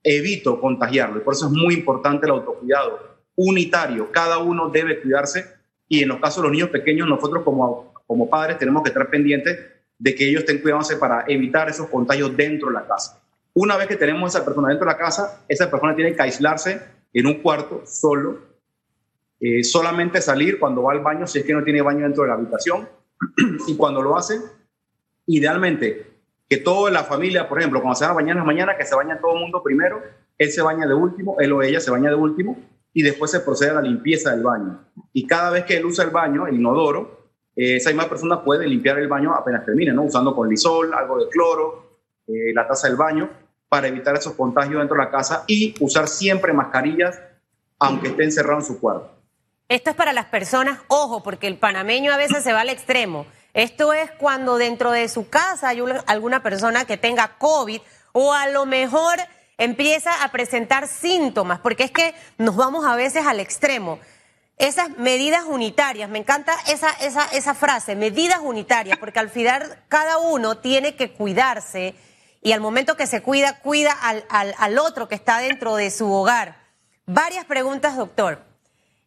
evito 0.02 0.60
contagiarlo. 0.60 1.18
Y 1.18 1.22
por 1.22 1.34
eso 1.34 1.46
es 1.46 1.52
muy 1.52 1.74
importante 1.74 2.26
el 2.26 2.32
autocuidado 2.32 3.00
unitario. 3.34 4.12
Cada 4.12 4.38
uno 4.38 4.70
debe 4.70 5.02
cuidarse 5.02 5.44
y 5.88 6.02
en 6.02 6.08
los 6.08 6.20
casos 6.20 6.36
de 6.36 6.42
los 6.44 6.52
niños 6.52 6.70
pequeños, 6.70 7.06
nosotros 7.06 7.42
como 7.42 7.91
como 8.06 8.28
padres 8.28 8.58
tenemos 8.58 8.82
que 8.82 8.90
estar 8.90 9.08
pendientes 9.08 9.58
de 9.98 10.14
que 10.14 10.28
ellos 10.28 10.40
estén 10.40 10.60
cuidándose 10.60 10.96
para 10.96 11.24
evitar 11.28 11.68
esos 11.68 11.88
contagios 11.88 12.36
dentro 12.36 12.68
de 12.68 12.74
la 12.74 12.86
casa. 12.86 13.22
Una 13.54 13.76
vez 13.76 13.86
que 13.86 13.96
tenemos 13.96 14.22
a 14.34 14.38
esa 14.38 14.44
persona 14.44 14.68
dentro 14.68 14.86
de 14.86 14.92
la 14.92 14.98
casa, 14.98 15.44
esa 15.48 15.70
persona 15.70 15.94
tiene 15.94 16.14
que 16.14 16.22
aislarse 16.22 16.80
en 17.12 17.26
un 17.26 17.34
cuarto 17.34 17.82
solo, 17.84 18.40
eh, 19.38 19.62
solamente 19.62 20.20
salir 20.20 20.58
cuando 20.58 20.82
va 20.82 20.92
al 20.92 21.00
baño 21.00 21.26
si 21.26 21.38
es 21.38 21.44
que 21.44 21.52
no 21.52 21.62
tiene 21.62 21.82
baño 21.82 22.04
dentro 22.04 22.22
de 22.22 22.28
la 22.30 22.34
habitación 22.34 22.88
y 23.66 23.76
cuando 23.76 24.02
lo 24.02 24.16
hace, 24.16 24.40
idealmente 25.26 26.06
que 26.48 26.56
toda 26.58 26.90
la 26.90 27.04
familia, 27.04 27.48
por 27.48 27.58
ejemplo, 27.58 27.80
cuando 27.80 27.96
se 27.96 28.04
va 28.04 28.10
a 28.10 28.14
bañar 28.14 28.32
en 28.32 28.40
la 28.40 28.44
mañana, 28.44 28.76
que 28.76 28.84
se 28.84 28.94
baña 28.94 29.18
todo 29.20 29.34
el 29.34 29.40
mundo 29.40 29.62
primero, 29.62 30.02
él 30.36 30.50
se 30.50 30.62
baña 30.62 30.86
de 30.86 30.94
último, 30.94 31.36
él 31.38 31.52
o 31.52 31.62
ella 31.62 31.80
se 31.80 31.90
baña 31.90 32.10
de 32.10 32.16
último 32.16 32.58
y 32.92 33.02
después 33.02 33.30
se 33.30 33.40
procede 33.40 33.70
a 33.70 33.74
la 33.74 33.82
limpieza 33.82 34.32
del 34.32 34.42
baño. 34.42 34.80
Y 35.12 35.26
cada 35.26 35.50
vez 35.50 35.64
que 35.64 35.76
él 35.76 35.86
usa 35.86 36.04
el 36.04 36.10
baño, 36.10 36.46
el 36.46 36.56
inodoro, 36.56 37.21
esa 37.56 37.90
misma 37.90 38.08
persona 38.08 38.42
puede 38.42 38.66
limpiar 38.66 38.98
el 38.98 39.08
baño 39.08 39.34
apenas 39.34 39.64
termine, 39.64 39.92
¿no? 39.92 40.04
Usando 40.04 40.34
con 40.34 40.48
lisol, 40.48 40.92
algo 40.94 41.18
de 41.18 41.28
cloro, 41.28 41.98
eh, 42.26 42.52
la 42.54 42.66
taza 42.66 42.88
del 42.88 42.96
baño, 42.96 43.28
para 43.68 43.88
evitar 43.88 44.14
esos 44.16 44.34
contagios 44.34 44.78
dentro 44.78 44.96
de 44.96 45.04
la 45.04 45.10
casa 45.10 45.44
y 45.46 45.74
usar 45.80 46.08
siempre 46.08 46.52
mascarillas, 46.52 47.18
aunque 47.78 48.08
esté 48.08 48.24
encerrado 48.24 48.60
en 48.60 48.66
su 48.66 48.80
cuarto. 48.80 49.10
Esto 49.68 49.90
es 49.90 49.96
para 49.96 50.12
las 50.12 50.26
personas, 50.26 50.80
ojo, 50.88 51.22
porque 51.22 51.46
el 51.46 51.56
panameño 51.56 52.12
a 52.12 52.16
veces 52.16 52.42
se 52.42 52.52
va 52.52 52.60
al 52.60 52.68
extremo. 52.68 53.26
Esto 53.54 53.92
es 53.92 54.10
cuando 54.12 54.56
dentro 54.56 54.90
de 54.90 55.08
su 55.08 55.28
casa 55.28 55.70
hay 55.70 55.82
alguna 56.06 56.42
persona 56.42 56.84
que 56.84 56.96
tenga 56.96 57.36
COVID 57.38 57.80
o 58.12 58.32
a 58.32 58.48
lo 58.48 58.66
mejor 58.66 59.18
empieza 59.58 60.24
a 60.24 60.32
presentar 60.32 60.88
síntomas, 60.88 61.60
porque 61.60 61.84
es 61.84 61.90
que 61.90 62.14
nos 62.38 62.56
vamos 62.56 62.84
a 62.84 62.96
veces 62.96 63.26
al 63.26 63.40
extremo 63.40 63.98
esas 64.62 64.90
medidas 64.96 65.44
unitarias, 65.44 66.08
me 66.08 66.18
encanta 66.18 66.54
esa, 66.68 66.90
esa, 67.00 67.26
esa 67.26 67.54
frase, 67.54 67.96
medidas 67.96 68.38
unitarias, 68.40 68.96
porque 68.98 69.18
al 69.18 69.28
final 69.28 69.78
cada 69.88 70.18
uno 70.18 70.58
tiene 70.58 70.94
que 70.94 71.10
cuidarse 71.10 71.94
y 72.40 72.52
al 72.52 72.60
momento 72.60 72.96
que 72.96 73.06
se 73.06 73.22
cuida, 73.22 73.58
cuida 73.58 73.92
al, 73.92 74.24
al, 74.28 74.54
al 74.58 74.78
otro 74.78 75.08
que 75.08 75.16
está 75.16 75.38
dentro 75.38 75.76
de 75.76 75.90
su 75.90 76.12
hogar. 76.12 76.56
Varias 77.06 77.44
preguntas, 77.44 77.96
doctor. 77.96 78.42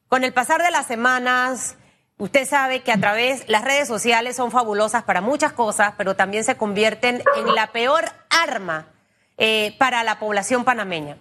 Con 0.10 0.24
el 0.24 0.34
pasar 0.34 0.62
de 0.62 0.72
las 0.72 0.88
semanas, 0.88 1.76
Usted 2.18 2.48
sabe 2.48 2.82
que 2.82 2.94
a 2.94 2.98
través, 2.98 3.44
las 3.50 3.66
redes 3.66 3.90
sociales 3.90 4.38
son 4.38 4.50
fabulosas 4.50 5.04
para 5.04 5.20
muchas 5.20 5.52
cosas, 5.52 5.96
pero 5.98 6.16
también 6.16 6.46
se 6.46 6.56
convierten 6.56 7.22
en 7.36 7.56
la 7.56 7.74
peor 7.74 8.06
arma 8.30 8.88
eh, 9.38 9.76
para 9.80 10.02
la 10.06 10.18
población 10.18 10.64
panameña. 10.64 11.18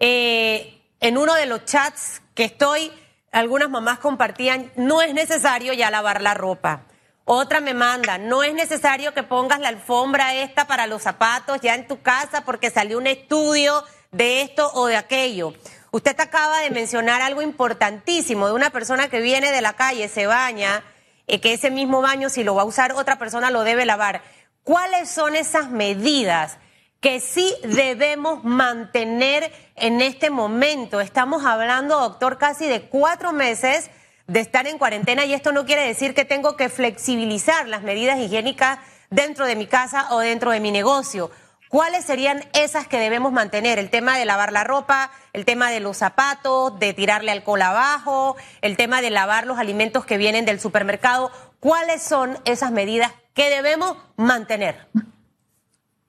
Eh, 0.00 0.82
en 0.98 1.16
uno 1.16 1.34
de 1.34 1.46
los 1.46 1.64
chats 1.64 2.22
que 2.34 2.42
estoy, 2.42 2.90
algunas 3.32 3.70
mamás 3.70 3.98
compartían, 3.98 4.70
no 4.76 5.02
es 5.02 5.14
necesario 5.14 5.72
ya 5.72 5.90
lavar 5.90 6.22
la 6.22 6.34
ropa. 6.34 6.82
Otra 7.24 7.60
me 7.60 7.72
manda, 7.72 8.18
no 8.18 8.42
es 8.42 8.52
necesario 8.52 9.14
que 9.14 9.22
pongas 9.22 9.60
la 9.60 9.68
alfombra 9.68 10.34
esta 10.34 10.66
para 10.66 10.86
los 10.86 11.02
zapatos 11.02 11.60
ya 11.60 11.74
en 11.74 11.86
tu 11.86 12.02
casa 12.02 12.44
porque 12.44 12.70
salió 12.70 12.98
un 12.98 13.06
estudio 13.06 13.84
de 14.10 14.42
esto 14.42 14.70
o 14.74 14.86
de 14.86 14.96
aquello. 14.96 15.54
Usted 15.92 16.18
acaba 16.18 16.60
de 16.60 16.70
mencionar 16.70 17.22
algo 17.22 17.42
importantísimo 17.42 18.48
de 18.48 18.54
una 18.54 18.70
persona 18.70 19.08
que 19.08 19.20
viene 19.20 19.52
de 19.52 19.60
la 19.60 19.74
calle, 19.74 20.08
se 20.08 20.26
baña, 20.26 20.82
eh, 21.26 21.40
que 21.40 21.52
ese 21.52 21.70
mismo 21.70 22.02
baño 22.02 22.28
si 22.28 22.44
lo 22.44 22.54
va 22.54 22.62
a 22.62 22.66
usar 22.66 22.92
otra 22.92 23.18
persona 23.18 23.50
lo 23.50 23.62
debe 23.62 23.86
lavar. 23.86 24.22
¿Cuáles 24.64 25.08
son 25.08 25.36
esas 25.36 25.70
medidas 25.70 26.58
que 27.02 27.18
sí 27.18 27.52
debemos 27.64 28.44
mantener 28.44 29.52
en 29.74 30.00
este 30.00 30.30
momento? 30.30 31.00
Estamos 31.00 31.44
hablando, 31.44 31.98
doctor, 31.98 32.38
casi 32.38 32.66
de 32.68 32.82
cuatro 32.82 33.32
meses 33.32 33.90
de 34.28 34.38
estar 34.38 34.68
en 34.68 34.78
cuarentena 34.78 35.24
y 35.24 35.34
esto 35.34 35.50
no 35.50 35.66
quiere 35.66 35.84
decir 35.84 36.14
que 36.14 36.24
tengo 36.24 36.56
que 36.56 36.68
flexibilizar 36.68 37.66
las 37.66 37.82
medidas 37.82 38.20
higiénicas 38.20 38.78
dentro 39.10 39.46
de 39.46 39.56
mi 39.56 39.66
casa 39.66 40.06
o 40.14 40.20
dentro 40.20 40.52
de 40.52 40.60
mi 40.60 40.70
negocio. 40.70 41.32
¿Cuáles 41.68 42.04
serían 42.04 42.44
esas 42.52 42.86
que 42.86 43.00
debemos 43.00 43.32
mantener? 43.32 43.80
El 43.80 43.90
tema 43.90 44.16
de 44.16 44.24
lavar 44.24 44.52
la 44.52 44.62
ropa, 44.62 45.10
el 45.32 45.44
tema 45.44 45.72
de 45.72 45.80
los 45.80 45.96
zapatos, 45.96 46.78
de 46.78 46.94
tirarle 46.94 47.32
alcohol 47.32 47.62
abajo, 47.62 48.36
el 48.60 48.76
tema 48.76 49.00
de 49.02 49.10
lavar 49.10 49.48
los 49.48 49.58
alimentos 49.58 50.06
que 50.06 50.18
vienen 50.18 50.44
del 50.44 50.60
supermercado. 50.60 51.32
¿Cuáles 51.58 52.00
son 52.00 52.38
esas 52.44 52.70
medidas 52.70 53.12
que 53.34 53.50
debemos 53.50 53.96
mantener? 54.16 54.86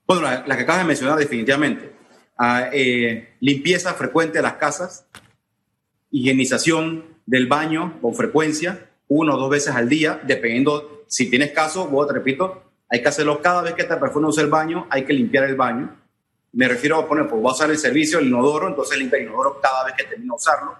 Bueno, 0.05 0.23
las 0.23 0.57
que 0.57 0.63
acabas 0.63 0.81
de 0.81 0.87
mencionar 0.87 1.17
definitivamente. 1.17 1.93
Ah, 2.37 2.69
eh, 2.71 3.35
limpieza 3.39 3.93
frecuente 3.93 4.39
de 4.39 4.41
las 4.41 4.53
casas, 4.53 5.05
higienización 6.11 7.05
del 7.25 7.47
baño 7.47 7.99
con 8.01 8.13
frecuencia, 8.15 8.89
uno 9.07 9.35
o 9.35 9.37
dos 9.37 9.49
veces 9.49 9.75
al 9.75 9.87
día, 9.87 10.19
dependiendo 10.23 10.93
si 11.07 11.29
tienes 11.29 11.51
caso, 11.51 11.87
vos 11.87 12.07
te 12.07 12.13
repito, 12.13 12.63
hay 12.89 13.01
que 13.01 13.09
hacerlo 13.09 13.41
cada 13.41 13.61
vez 13.61 13.73
que 13.73 13.83
esta 13.83 13.99
persona 13.99 14.29
el 14.37 14.47
baño, 14.47 14.87
hay 14.89 15.05
que 15.05 15.13
limpiar 15.13 15.43
el 15.45 15.55
baño. 15.55 15.95
Me 16.51 16.67
refiero 16.67 16.97
a 16.97 17.07
poner, 17.07 17.27
pues 17.27 17.41
voy 17.41 17.49
a 17.49 17.53
usar 17.53 17.69
el 17.71 17.77
servicio, 17.77 18.19
el 18.19 18.27
inodoro, 18.27 18.67
entonces 18.67 18.97
limpia 18.97 19.19
el 19.19 19.25
inodoro 19.25 19.59
cada 19.61 19.85
vez 19.85 19.95
que 19.95 20.03
termino 20.05 20.33
de 20.33 20.37
usarlo, 20.37 20.75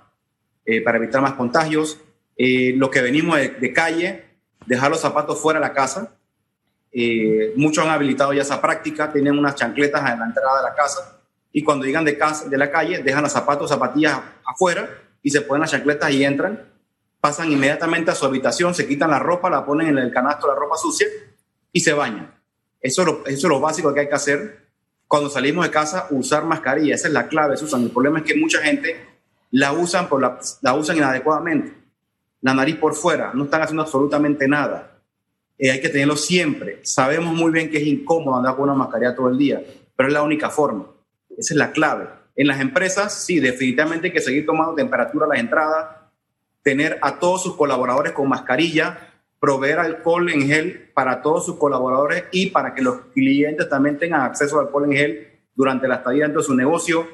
eh, 0.66 0.82
para 0.82 0.98
evitar 0.98 1.22
más 1.22 1.34
contagios. 1.34 2.00
Eh, 2.36 2.74
lo 2.76 2.90
que 2.90 3.02
venimos 3.02 3.38
de, 3.38 3.74
calle, 3.74 4.26
dejar 4.66 4.90
los 4.90 5.02
zapatos 5.02 5.40
fuera 5.40 5.60
de 5.60 5.68
la 5.68 5.74
casa. 5.74 6.16
Eh, 6.94 7.54
muchos 7.56 7.84
han 7.84 7.92
habilitado 7.92 8.34
ya 8.34 8.44
esa 8.44 8.62
práctica, 8.62 9.12
tienen 9.12 9.38
unas 9.38 9.56
chancletas 9.56 10.12
en 10.12 10.20
la 10.20 10.26
entrada 10.26 10.58
de 10.58 10.64
la 10.64 10.76
casa 10.76 11.20
y 11.52 11.64
cuando 11.64 11.86
llegan 11.86 12.06
de, 12.06 12.18
casa, 12.18 12.48
de 12.48 12.58
la 12.58 12.70
calle 12.70 13.02
dejan 13.02 13.24
los 13.24 13.32
zapatos, 13.32 13.70
zapatillas 13.70 14.20
afuera 14.46 14.90
y 15.22 15.30
se 15.30 15.42
ponen 15.42 15.62
las 15.62 15.72
chancletas 15.72 16.12
y 16.12 16.24
entran, 16.24 16.62
pasan 17.20 17.52
inmediatamente 17.52 18.12
a 18.12 18.16
su 18.16 18.26
habitación, 18.26 18.76
se 18.76 18.88
quitan 18.88 19.10
la 19.10 19.20
ropa, 19.20 19.50
la 19.50 19.66
ponen 19.66 19.88
en 19.88 19.98
el 19.98 20.12
canasto 20.12 20.48
la 20.48 20.56
ropa 20.56 20.78
sucia 20.78 21.08
y 21.72 21.80
se 21.80 21.94
bañan. 21.94 22.34
Eso 22.80 23.02
es 23.02 23.08
lo, 23.08 23.26
eso 23.26 23.48
es 23.48 23.50
lo 23.50 23.60
básico 23.60 23.94
que 23.94 24.02
hay 24.02 24.08
que 24.08 24.16
hacer 24.16 24.64
cuando 25.08 25.30
salimos 25.30 25.64
de 25.64 25.72
casa, 25.72 26.08
usar 26.10 26.44
mascarilla. 26.44 26.96
Esa 26.96 27.08
es 27.08 27.14
la 27.14 27.28
clave, 27.28 27.56
Susan. 27.56 27.84
El 27.84 27.92
problema 27.92 28.18
es 28.18 28.26
que 28.26 28.36
mucha 28.36 28.60
gente 28.62 28.98
la 29.52 29.72
usan, 29.72 30.10
por 30.10 30.20
la, 30.20 30.40
la 30.62 30.74
usan 30.74 30.98
inadecuadamente. 30.98 31.72
La 32.42 32.54
nariz 32.56 32.78
por 32.78 32.96
fuera, 32.96 33.32
no 33.34 33.44
están 33.44 33.62
haciendo 33.62 33.84
absolutamente 33.84 34.48
nada. 34.48 34.93
Eh, 35.58 35.72
hay 35.72 35.82
que 35.82 35.90
tenerlo 35.90 36.16
siempre. 36.16 36.80
Sabemos 36.84 37.34
muy 37.34 37.52
bien 37.52 37.70
que 37.70 37.78
es 37.78 37.88
incómodo 37.88 38.36
andar 38.36 38.56
con 38.56 38.66
una 38.66 38.74
mascarilla 38.74 39.16
todo 39.16 39.30
el 39.30 39.38
día, 39.38 39.62
pero 39.96 40.08
es 40.08 40.14
la 40.14 40.24
única 40.24 40.50
forma. 40.50 40.88
Esa 41.38 41.54
es 41.54 41.58
la 41.58 41.72
clave. 41.72 42.08
En 42.36 42.48
las 42.48 42.60
empresas, 42.60 43.14
sí, 43.26 43.40
definitivamente 43.40 44.08
hay 44.08 44.14
que 44.14 44.22
seguir 44.22 44.46
tomando 44.46 44.74
temperatura 44.74 45.26
a 45.26 45.30
las 45.30 45.40
entradas, 45.40 45.88
tener 46.64 46.98
a 47.02 47.20
todos 47.20 47.44
sus 47.44 47.56
colaboradores 47.56 48.14
con 48.14 48.28
mascarilla, 48.28 49.14
proveer 49.40 49.80
alcohol 49.80 50.30
en 50.30 50.48
gel 50.48 50.90
para 50.94 51.22
todos 51.22 51.46
sus 51.46 51.58
colaboradores 51.58 52.24
y 52.32 52.48
para 52.48 52.74
que 52.74 52.82
los 52.82 53.02
clientes 53.14 53.70
también 53.70 54.00
tengan 54.00 54.22
acceso 54.22 54.58
al 54.58 54.68
alcohol 54.68 54.86
en 54.86 54.94
gel 54.94 55.28
durante 55.54 55.88
la 55.88 55.96
estadía 55.96 56.24
dentro 56.24 56.42
de 56.42 56.48
su 56.48 56.56
negocio, 56.56 57.08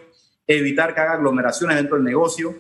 evitar 0.48 0.93
que 0.93 1.01
haga 1.01 1.13
aglomeraciones 1.13 1.75
dentro 1.75 1.96
del 1.96 2.05
negocio. 2.05 2.55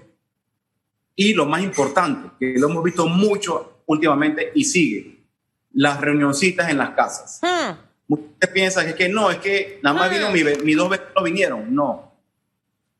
Y 1.15 1.33
lo 1.33 1.45
más 1.45 1.61
importante, 1.61 2.31
que 2.39 2.59
lo 2.59 2.69
hemos 2.69 2.83
visto 2.83 3.07
mucho 3.07 3.83
últimamente 3.85 4.51
y 4.55 4.63
sigue, 4.63 5.18
las 5.73 6.01
reunioncitas 6.01 6.69
en 6.69 6.77
las 6.77 6.91
casas. 6.91 7.39
Hmm. 7.41 7.75
Muchos 8.07 8.49
piensan 8.53 8.93
que, 8.93 9.09
no, 9.09 9.29
es 9.29 9.37
que 9.37 9.79
nada 9.83 9.95
más 9.95 10.09
vino 10.09 10.29
hmm. 10.29 10.63
mis 10.63 10.77
dos 10.77 10.89
vecinos 10.89 11.23
vinieron. 11.23 11.73
No, 11.73 12.09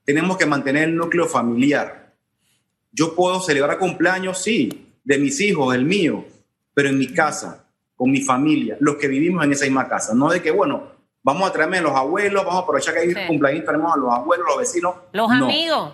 tenemos 0.06 0.38
que 0.38 0.46
mantener 0.46 0.90
el 0.90 0.96
núcleo 0.96 1.28
familiar. 1.28 2.14
Yo 2.92 3.16
puedo 3.16 3.40
celebrar 3.42 3.78
cumpleaños, 3.78 4.42
sí, 4.42 4.96
de 5.04 5.18
mis 5.20 5.40
hijos, 5.40 5.72
del 5.74 5.86
mío, 5.86 6.26
pero 6.74 6.90
en 6.90 6.98
mi 6.98 7.14
casa, 7.14 7.66
con 7.96 8.10
mi 8.10 8.22
familia, 8.22 8.78
los 8.80 8.96
que 8.96 9.08
vivimos 9.08 9.44
en 9.44 9.52
esa 9.52 9.66
misma 9.66 9.88
casa. 9.88 10.14
No 10.16 10.30
de 10.30 10.42
que, 10.42 10.52
bueno, 10.52 10.92
vamos 11.22 11.48
a 11.48 11.54
traerme 11.54 11.78
a 11.78 11.82
los 11.82 11.92
abuelos, 11.94 12.44
vamos 12.44 12.62
a 12.62 12.64
aprovechar 12.64 12.94
que 12.96 13.02
hay 13.02 13.28
cumpleaños, 13.28 13.66
tenemos 13.66 13.94
a 13.94 13.98
los 13.98 14.12
abuelos, 14.12 14.48
los 14.48 14.58
vecinos. 14.58 14.96
Los 15.12 15.30
amigos. 15.30 15.94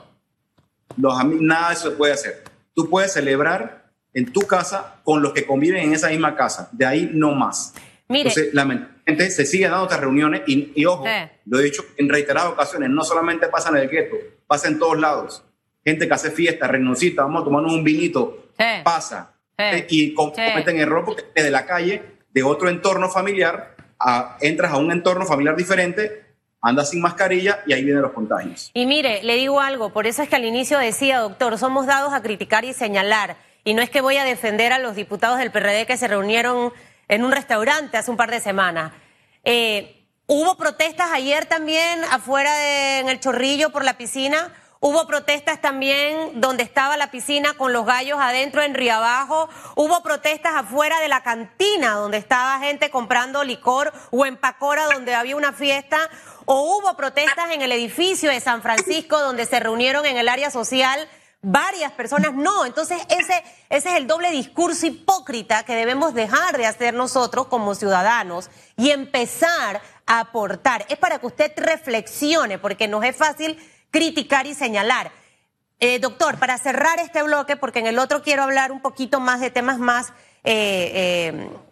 Los 0.98 1.20
amigos, 1.20 1.44
nada 1.44 1.68
de 1.70 1.74
eso 1.74 1.90
se 1.90 1.96
puede 1.98 2.14
hacer. 2.14 2.44
Tú 2.74 2.90
puedes 2.90 3.12
celebrar 3.12 3.85
en 4.16 4.32
tu 4.32 4.42
casa 4.42 4.96
con 5.04 5.22
los 5.22 5.34
que 5.34 5.46
conviven 5.46 5.84
en 5.84 5.94
esa 5.94 6.10
misma 6.10 6.36
casa. 6.36 6.70
De 6.72 6.86
ahí 6.86 7.12
no 7.14 7.36
más. 7.36 7.76
Mire. 8.08 8.30
Entonces, 8.30 8.54
lamentablemente 8.54 9.30
se 9.30 9.46
siguen 9.46 9.72
dando 9.72 9.86
otras 9.86 10.00
reuniones 10.00 10.42
y, 10.48 10.86
ojo, 10.86 11.06
lo 11.46 11.60
he 11.60 11.64
dicho 11.64 11.84
en 11.98 12.10
reiteradas 12.10 12.52
ocasiones, 12.52 12.90
no 12.90 13.04
solamente 13.04 13.48
pasa 13.48 13.70
en 13.70 13.78
el 13.78 13.90
gueto, 13.90 14.16
pasa 14.48 14.68
en 14.68 14.80
todos 14.80 15.00
lados. 15.00 15.44
Gente 15.84 16.08
que 16.08 16.14
hace 16.14 16.32
fiesta, 16.32 16.68
renuncita, 16.68 17.24
vamos 17.24 17.42
a 17.42 17.46
tomarnos 17.46 17.74
un 17.74 17.84
vinito, 17.84 18.48
pasa. 18.84 19.34
Y 19.90 20.14
cometen 20.14 20.80
error 20.80 21.04
porque 21.06 21.26
desde 21.36 21.52
la 21.52 21.66
calle, 21.66 22.02
de 22.32 22.44
otro 22.44 22.70
entorno 22.70 23.10
familiar, 23.10 23.76
entras 24.40 24.72
a 24.72 24.78
un 24.78 24.92
entorno 24.92 25.26
familiar 25.26 25.56
diferente, 25.56 26.24
andas 26.62 26.90
sin 26.90 27.02
mascarilla 27.02 27.64
y 27.68 27.74
ahí 27.74 27.84
vienen 27.84 28.02
los 28.02 28.12
contagios. 28.12 28.72
Y 28.74 28.86
mire, 28.86 29.24
le 29.24 29.36
digo 29.36 29.60
algo, 29.62 29.92
por 29.92 30.08
eso 30.08 30.24
es 30.24 30.30
que 30.30 30.36
al 30.36 30.46
inicio 30.46 30.80
decía, 30.80 31.20
doctor, 31.20 31.58
somos 31.58 31.86
dados 31.86 32.14
a 32.14 32.22
criticar 32.22 32.66
y 32.66 32.74
señalar. 32.74 33.38
Y 33.68 33.74
no 33.74 33.82
es 33.82 33.90
que 33.90 34.00
voy 34.00 34.18
a 34.18 34.24
defender 34.24 34.72
a 34.72 34.78
los 34.78 34.96
diputados 34.96 35.40
del 35.40 35.52
PRD 35.52 35.88
que 35.88 35.98
se 35.98 36.08
reunieron 36.08 36.72
en 37.08 37.26
un 37.26 37.32
restaurante 37.32 37.98
hace 37.98 38.12
un 38.12 38.16
par 38.16 38.30
de 38.30 38.40
semanas. 38.40 38.94
Eh, 39.44 40.06
hubo 40.28 40.56
protestas 40.56 41.10
ayer 41.12 41.48
también 41.48 42.04
afuera 42.12 43.00
en 43.00 43.10
el 43.10 43.20
Chorrillo 43.20 43.72
por 43.72 43.84
la 43.84 43.98
piscina. 43.98 44.54
Hubo 44.82 45.08
protestas 45.08 45.62
también 45.62 46.40
donde 46.40 46.62
estaba 46.62 46.96
la 46.96 47.10
piscina 47.10 47.56
con 47.56 47.74
los 47.74 47.88
gallos 47.88 48.20
adentro 48.22 48.62
en 48.62 48.76
Río 48.76 48.94
Abajo. 48.94 49.50
Hubo 49.76 50.04
protestas 50.04 50.54
afuera 50.54 51.00
de 51.00 51.08
la 51.08 51.24
cantina 51.24 51.94
donde 51.94 52.18
estaba 52.18 52.60
gente 52.60 52.92
comprando 52.92 53.44
licor 53.44 53.92
o 54.12 54.28
en 54.28 54.38
Pacora 54.38 54.86
donde 54.94 55.16
había 55.16 55.36
una 55.36 55.54
fiesta. 55.54 55.98
O 56.46 56.78
hubo 56.78 56.96
protestas 56.96 57.50
en 57.50 57.64
el 57.64 57.72
edificio 57.72 58.30
de 58.30 58.40
San 58.42 58.62
Francisco 58.62 59.20
donde 59.20 59.48
se 59.48 59.60
reunieron 59.60 60.06
en 60.06 60.18
el 60.18 60.30
área 60.30 60.52
social 60.52 61.10
varias 61.46 61.92
personas 61.92 62.34
no. 62.34 62.66
Entonces, 62.66 63.00
ese, 63.10 63.44
ese 63.70 63.90
es 63.90 63.96
el 63.96 64.08
doble 64.08 64.32
discurso 64.32 64.88
hipócrita 64.88 65.64
que 65.64 65.76
debemos 65.76 66.14
dejar 66.14 66.58
de 66.58 66.66
hacer 66.66 66.94
nosotros 66.94 67.48
como 67.48 67.76
ciudadanos 67.76 68.50
y 68.76 68.90
empezar 68.90 69.82
a 70.08 70.20
aportar. 70.20 70.86
Es 70.90 70.98
para 70.98 71.20
que 71.20 71.28
usted 71.28 71.52
reflexione, 71.56 72.58
porque 72.58 72.88
nos 72.88 73.04
es 73.04 73.16
fácil 73.16 73.60
criticar 73.92 74.48
y 74.48 74.56
señalar. 74.56 75.12
Eh, 75.80 76.00
doctor, 76.00 76.40
para 76.40 76.58
cerrar 76.58 77.00
este 77.00 77.22
bloque, 77.22 77.58
porque 77.58 77.80
en 77.80 77.88
el 77.88 78.00
otro 78.00 78.24
quiero 78.24 78.44
hablar 78.44 78.72
un 78.72 78.82
poquito 78.82 79.20
más 79.20 79.40
de 79.40 79.52
temas 79.52 79.78
más 79.78 80.14
eh, 80.44 81.30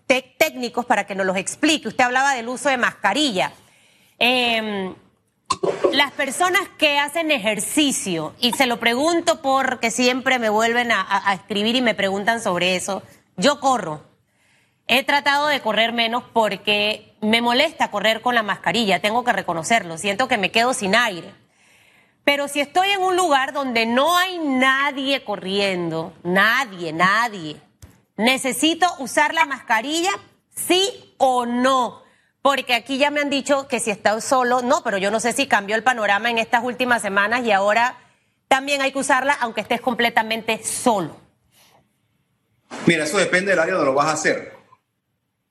eh, 0.07 0.25
técnicos 0.37 0.85
para 0.85 1.07
que 1.07 1.15
nos 1.15 1.25
los 1.25 1.37
explique. 1.37 1.87
Usted 1.87 2.03
hablaba 2.03 2.35
del 2.35 2.47
uso 2.47 2.69
de 2.69 2.77
mascarilla. 2.77 3.53
Em, 4.19 4.93
las 5.91 6.11
personas 6.11 6.61
que 6.77 6.97
hacen 6.97 7.31
ejercicio, 7.31 8.33
y 8.39 8.51
se 8.53 8.65
lo 8.65 8.79
pregunto 8.79 9.41
porque 9.41 9.91
siempre 9.91 10.39
me 10.39 10.49
vuelven 10.49 10.91
a, 10.91 11.33
escribir 11.33 11.75
y 11.75 11.81
me 11.81 11.95
preguntan 11.95 12.41
sobre 12.41 12.75
eso, 12.75 13.03
yo 13.37 13.59
corro. 13.59 14.03
He 14.87 15.03
tratado 15.03 15.47
de 15.47 15.61
correr 15.61 15.93
menos 15.93 16.23
porque 16.33 17.15
me 17.21 17.41
molesta 17.41 17.89
correr 17.89 18.21
con 18.21 18.35
la 18.35 18.43
mascarilla, 18.43 18.99
tengo 18.99 19.23
que 19.23 19.31
reconocerlo, 19.31 19.97
siento 19.97 20.27
que 20.27 20.37
me 20.37 20.51
quedo 20.51 20.73
sin 20.73 20.95
aire. 20.95 21.33
Pero 22.23 22.47
si 22.47 22.59
estoy 22.59 22.89
en 22.89 23.01
un 23.01 23.15
lugar 23.15 23.53
donde 23.53 23.85
no 23.85 24.17
hay 24.17 24.39
nadie 24.39 25.23
corriendo, 25.23 26.13
nadie, 26.23 26.91
nadie, 26.93 27.61
necesito 28.17 28.87
usar 28.99 29.33
la 29.33 29.45
mascarilla, 29.45 30.11
sí 30.55 31.13
o 31.17 31.45
no 31.45 32.02
porque 32.43 32.75
aquí 32.75 32.97
ya 32.97 33.09
me 33.09 33.21
han 33.21 33.29
dicho 33.29 33.69
que 33.69 33.79
si 33.79 33.89
está 33.89 34.19
solo, 34.19 34.61
no, 34.61 34.83
pero 34.83 34.97
yo 34.97 35.09
no 35.09 35.21
sé 35.21 35.31
si 35.31 35.47
cambió 35.47 35.77
el 35.77 35.81
panorama 35.81 36.29
en 36.29 36.37
estas 36.37 36.61
últimas 36.61 37.01
semanas 37.01 37.45
y 37.45 37.51
ahora 37.51 37.97
también 38.49 38.81
hay 38.81 38.91
que 38.91 38.99
usarla 38.99 39.33
aunque 39.39 39.61
estés 39.61 39.79
completamente 39.79 40.61
solo. 40.61 41.15
Mira, 42.85 43.05
eso 43.05 43.17
depende 43.17 43.51
del 43.51 43.59
área 43.59 43.75
donde 43.75 43.89
lo 43.89 43.95
vas 43.95 44.07
a 44.07 44.13
hacer. 44.13 44.51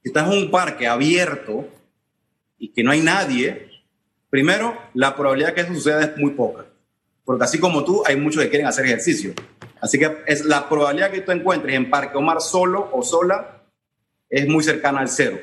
Si 0.02 0.10
estás 0.10 0.30
en 0.30 0.38
un 0.38 0.50
parque 0.50 0.86
abierto 0.86 1.66
y 2.58 2.74
que 2.74 2.84
no 2.84 2.90
hay 2.90 3.00
nadie, 3.00 3.70
primero, 4.28 4.76
la 4.92 5.16
probabilidad 5.16 5.54
que 5.54 5.62
eso 5.62 5.72
suceda 5.72 6.04
es 6.04 6.16
muy 6.18 6.32
poca. 6.32 6.66
Porque 7.24 7.44
así 7.44 7.58
como 7.58 7.84
tú, 7.84 8.02
hay 8.04 8.16
muchos 8.16 8.42
que 8.42 8.50
quieren 8.50 8.66
hacer 8.66 8.84
ejercicio. 8.84 9.32
Así 9.80 9.98
que 9.98 10.18
es 10.26 10.44
la 10.44 10.68
probabilidad 10.68 11.10
que 11.10 11.22
tú 11.22 11.32
encuentres 11.32 11.74
en 11.74 11.88
Parque 11.88 12.18
Omar 12.18 12.42
solo 12.42 12.90
o 12.92 13.02
sola 13.02 13.62
es 14.28 14.46
muy 14.46 14.62
cercana 14.62 15.00
al 15.00 15.08
cero. 15.08 15.38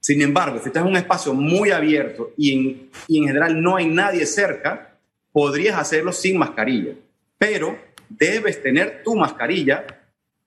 Sin 0.00 0.22
embargo, 0.22 0.58
si 0.58 0.68
estás 0.68 0.82
en 0.82 0.88
un 0.88 0.96
espacio 0.96 1.34
muy 1.34 1.70
abierto 1.70 2.30
y 2.36 2.52
en, 2.52 2.90
y 3.06 3.18
en 3.18 3.26
general 3.26 3.62
no 3.62 3.76
hay 3.76 3.86
nadie 3.86 4.26
cerca, 4.26 4.96
podrías 5.30 5.78
hacerlo 5.78 6.12
sin 6.12 6.38
mascarilla. 6.38 6.94
Pero 7.38 7.78
debes 8.08 8.62
tener 8.62 9.02
tu 9.04 9.14
mascarilla 9.14 9.84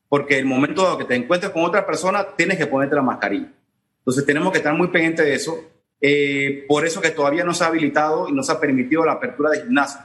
porque 0.10 0.38
el 0.38 0.46
momento 0.46 0.98
que 0.98 1.06
te 1.06 1.16
encuentres 1.16 1.52
con 1.52 1.64
otra 1.64 1.86
persona 1.86 2.36
tienes 2.36 2.58
que 2.58 2.68
ponerte 2.68 2.96
la 2.96 3.02
mascarilla. 3.02 3.52
Entonces 4.00 4.26
tenemos 4.26 4.52
que 4.52 4.58
estar 4.60 4.74
muy 4.76 4.90
pendientes 4.90 5.26
de 5.26 5.34
eso. 5.34 5.72
Eh, 6.00 6.66
por 6.68 6.86
eso 6.86 7.02
que 7.02 7.12
todavía 7.12 7.44
no 7.44 7.54
se 7.54 7.64
ha 7.64 7.68
habilitado 7.68 8.28
y 8.28 8.34
no 8.34 8.44
se 8.44 8.52
ha 8.52 8.60
permitido 8.60 9.06
la 9.06 9.14
apertura 9.14 9.50
de 9.52 9.62
gimnasio, 9.62 10.02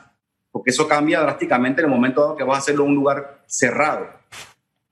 porque 0.50 0.70
eso 0.70 0.86
cambia 0.86 1.20
drásticamente 1.20 1.80
en 1.80 1.86
el 1.86 1.90
momento 1.90 2.22
dado 2.22 2.36
que 2.36 2.44
vas 2.44 2.56
a 2.56 2.58
hacerlo 2.60 2.84
en 2.84 2.90
un 2.90 2.94
lugar 2.94 3.42
cerrado. 3.46 4.08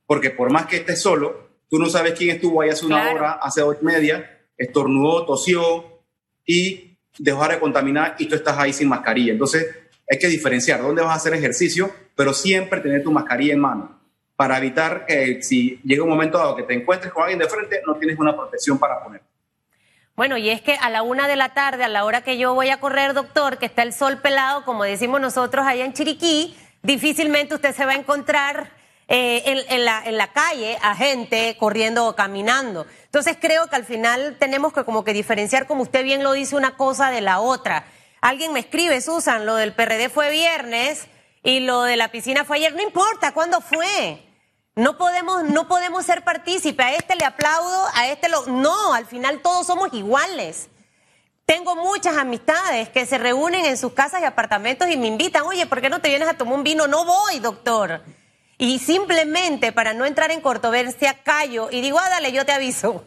Porque 0.04 0.30
por 0.30 0.52
más 0.52 0.66
que 0.66 0.76
estés 0.76 1.00
solo, 1.00 1.48
tú 1.70 1.78
no 1.78 1.86
sabes 1.86 2.12
quién 2.14 2.34
estuvo 2.34 2.60
ahí 2.60 2.70
hace 2.70 2.84
una 2.84 3.10
hora, 3.10 3.32
hace 3.34 3.60
dos 3.60 3.76
y 3.80 3.84
media, 3.84 4.35
estornudó, 4.56 5.26
tosió 5.26 6.02
y 6.44 6.96
dejó 7.18 7.46
de 7.48 7.58
contaminar 7.58 8.16
y 8.18 8.26
tú 8.26 8.34
estás 8.34 8.58
ahí 8.58 8.72
sin 8.72 8.88
mascarilla. 8.88 9.32
Entonces 9.32 9.66
hay 10.10 10.18
que 10.18 10.28
diferenciar 10.28 10.82
dónde 10.82 11.02
vas 11.02 11.12
a 11.12 11.14
hacer 11.16 11.34
ejercicio, 11.34 11.90
pero 12.14 12.32
siempre 12.32 12.80
tener 12.80 13.02
tu 13.02 13.10
mascarilla 13.10 13.54
en 13.54 13.60
mano 13.60 14.00
para 14.36 14.58
evitar 14.58 15.06
que 15.06 15.42
si 15.42 15.80
llega 15.82 16.02
un 16.02 16.10
momento 16.10 16.38
dado 16.38 16.56
que 16.56 16.62
te 16.62 16.74
encuentres 16.74 17.12
con 17.12 17.22
alguien 17.22 17.38
de 17.38 17.48
frente, 17.48 17.80
no 17.86 17.96
tienes 17.96 18.18
una 18.18 18.36
protección 18.36 18.78
para 18.78 19.02
poner. 19.02 19.22
Bueno, 20.14 20.36
y 20.36 20.48
es 20.48 20.62
que 20.62 20.74
a 20.74 20.88
la 20.88 21.02
una 21.02 21.28
de 21.28 21.36
la 21.36 21.52
tarde, 21.52 21.84
a 21.84 21.88
la 21.88 22.04
hora 22.04 22.22
que 22.22 22.38
yo 22.38 22.54
voy 22.54 22.70
a 22.70 22.80
correr, 22.80 23.12
doctor, 23.12 23.58
que 23.58 23.66
está 23.66 23.82
el 23.82 23.92
sol 23.92 24.18
pelado, 24.22 24.64
como 24.64 24.84
decimos 24.84 25.20
nosotros 25.20 25.66
allá 25.66 25.84
en 25.84 25.92
Chiriquí, 25.92 26.56
difícilmente 26.82 27.54
usted 27.54 27.74
se 27.74 27.84
va 27.84 27.92
a 27.92 27.96
encontrar 27.96 28.70
eh, 29.08 29.64
en, 29.68 29.84
la, 29.84 30.32
calle 30.32 30.78
a 30.82 30.96
gente 30.96 31.56
corriendo 31.58 32.06
o 32.06 32.16
caminando. 32.16 32.86
Entonces 33.04 33.36
creo 33.40 33.68
que 33.68 33.76
al 33.76 33.84
final 33.84 34.36
tenemos 34.38 34.72
que 34.72 34.84
como 34.84 35.04
que 35.04 35.12
diferenciar, 35.12 35.66
como 35.66 35.82
usted 35.82 36.02
bien 36.02 36.24
lo 36.24 36.32
dice, 36.32 36.56
una 36.56 36.76
cosa 36.76 37.10
de 37.10 37.20
la 37.20 37.38
otra. 37.38 37.86
Alguien 38.20 38.52
me 38.52 38.60
escribe, 38.60 39.00
Susan, 39.00 39.46
lo 39.46 39.54
del 39.54 39.72
PRD 39.72 40.08
fue 40.08 40.30
viernes 40.30 41.06
y 41.44 41.60
lo 41.60 41.82
de 41.82 41.96
la 41.96 42.08
piscina 42.08 42.44
fue 42.44 42.56
ayer. 42.56 42.74
No 42.74 42.82
importa 42.82 43.32
cuándo 43.32 43.60
fue. 43.60 44.22
No 44.74 44.98
podemos, 44.98 45.44
no 45.44 45.68
podemos 45.68 46.04
ser 46.04 46.24
partícipes. 46.24 46.84
A 46.84 46.92
este 46.92 47.14
le 47.14 47.24
aplaudo, 47.24 47.86
a 47.94 48.08
este 48.08 48.28
lo. 48.28 48.44
No, 48.46 48.92
al 48.92 49.06
final 49.06 49.40
todos 49.40 49.68
somos 49.68 49.88
iguales. 49.92 50.68
Tengo 51.46 51.76
muchas 51.76 52.16
amistades 52.16 52.88
que 52.88 53.06
se 53.06 53.18
reúnen 53.18 53.64
en 53.64 53.78
sus 53.78 53.92
casas 53.92 54.20
y 54.20 54.24
apartamentos 54.24 54.90
y 54.90 54.96
me 54.96 55.06
invitan, 55.06 55.44
oye, 55.44 55.64
¿por 55.66 55.80
qué 55.80 55.88
no 55.88 56.00
te 56.00 56.08
vienes 56.08 56.28
a 56.28 56.34
tomar 56.34 56.54
un 56.54 56.64
vino? 56.64 56.88
No 56.88 57.04
voy, 57.04 57.38
doctor. 57.38 58.02
Y 58.58 58.78
simplemente 58.78 59.72
para 59.72 59.92
no 59.92 60.04
entrar 60.06 60.30
en 60.30 60.40
cortoversia, 60.40 61.18
callo 61.22 61.68
y 61.70 61.80
digo, 61.80 61.98
ah, 61.98 62.08
dale, 62.08 62.32
yo 62.32 62.46
te 62.46 62.52
aviso. 62.52 63.04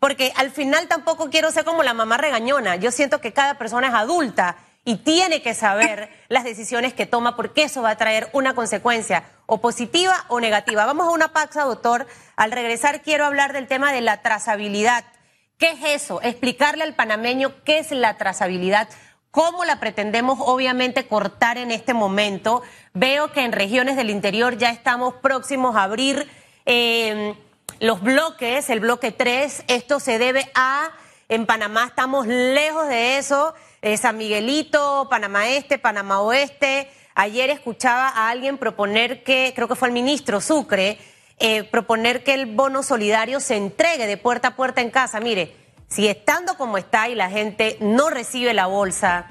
Porque 0.00 0.32
al 0.36 0.50
final 0.50 0.88
tampoco 0.88 1.30
quiero 1.30 1.50
ser 1.50 1.64
como 1.64 1.82
la 1.82 1.94
mamá 1.94 2.16
regañona. 2.16 2.76
Yo 2.76 2.90
siento 2.90 3.20
que 3.20 3.32
cada 3.32 3.58
persona 3.58 3.88
es 3.88 3.94
adulta 3.94 4.56
y 4.84 4.96
tiene 4.96 5.42
que 5.42 5.54
saber 5.54 6.08
las 6.28 6.44
decisiones 6.44 6.94
que 6.94 7.06
toma 7.06 7.36
porque 7.36 7.64
eso 7.64 7.82
va 7.82 7.90
a 7.90 7.96
traer 7.96 8.28
una 8.32 8.54
consecuencia 8.54 9.24
o 9.46 9.60
positiva 9.60 10.24
o 10.28 10.40
negativa. 10.40 10.86
Vamos 10.86 11.06
a 11.06 11.10
una 11.10 11.32
pausa, 11.32 11.64
doctor. 11.64 12.06
Al 12.36 12.52
regresar 12.52 13.02
quiero 13.02 13.24
hablar 13.24 13.52
del 13.52 13.66
tema 13.66 13.92
de 13.92 14.00
la 14.00 14.22
trazabilidad. 14.22 15.04
¿Qué 15.58 15.70
es 15.70 16.02
eso? 16.02 16.20
Explicarle 16.22 16.84
al 16.84 16.94
panameño 16.94 17.52
qué 17.64 17.78
es 17.78 17.90
la 17.90 18.16
trazabilidad, 18.16 18.88
cómo 19.30 19.64
la 19.64 19.80
pretendemos 19.80 20.38
obviamente 20.40 21.06
cortar 21.06 21.58
en 21.58 21.70
este 21.70 21.94
momento. 21.94 22.62
Veo 22.94 23.32
que 23.32 23.44
en 23.44 23.52
regiones 23.52 23.96
del 23.96 24.10
interior 24.10 24.56
ya 24.56 24.70
estamos 24.70 25.14
próximos 25.14 25.76
a 25.76 25.84
abrir 25.84 26.28
eh, 26.66 27.34
los 27.80 28.00
bloques, 28.02 28.70
el 28.70 28.80
bloque 28.80 29.12
3. 29.12 29.64
Esto 29.68 30.00
se 30.00 30.18
debe 30.18 30.50
a, 30.54 30.90
en 31.28 31.46
Panamá 31.46 31.86
estamos 31.86 32.26
lejos 32.26 32.88
de 32.88 33.18
eso. 33.18 33.54
Eh, 33.80 33.96
San 33.96 34.16
Miguelito, 34.16 35.06
Panamá 35.08 35.48
Este, 35.48 35.78
Panamá 35.78 36.20
Oeste. 36.20 36.90
Ayer 37.14 37.50
escuchaba 37.50 38.08
a 38.08 38.30
alguien 38.30 38.58
proponer 38.58 39.22
que, 39.22 39.52
creo 39.54 39.68
que 39.68 39.74
fue 39.74 39.88
el 39.88 39.94
ministro 39.94 40.40
Sucre, 40.40 40.98
eh, 41.38 41.64
proponer 41.64 42.24
que 42.24 42.34
el 42.34 42.46
bono 42.46 42.82
solidario 42.82 43.40
se 43.40 43.56
entregue 43.56 44.06
de 44.06 44.16
puerta 44.16 44.48
a 44.48 44.56
puerta 44.56 44.80
en 44.80 44.90
casa. 44.90 45.20
Mire, 45.20 45.54
si 45.88 46.06
estando 46.06 46.56
como 46.56 46.78
está 46.78 47.08
y 47.08 47.14
la 47.14 47.30
gente 47.30 47.76
no 47.80 48.10
recibe 48.10 48.54
la 48.54 48.66
bolsa, 48.66 49.26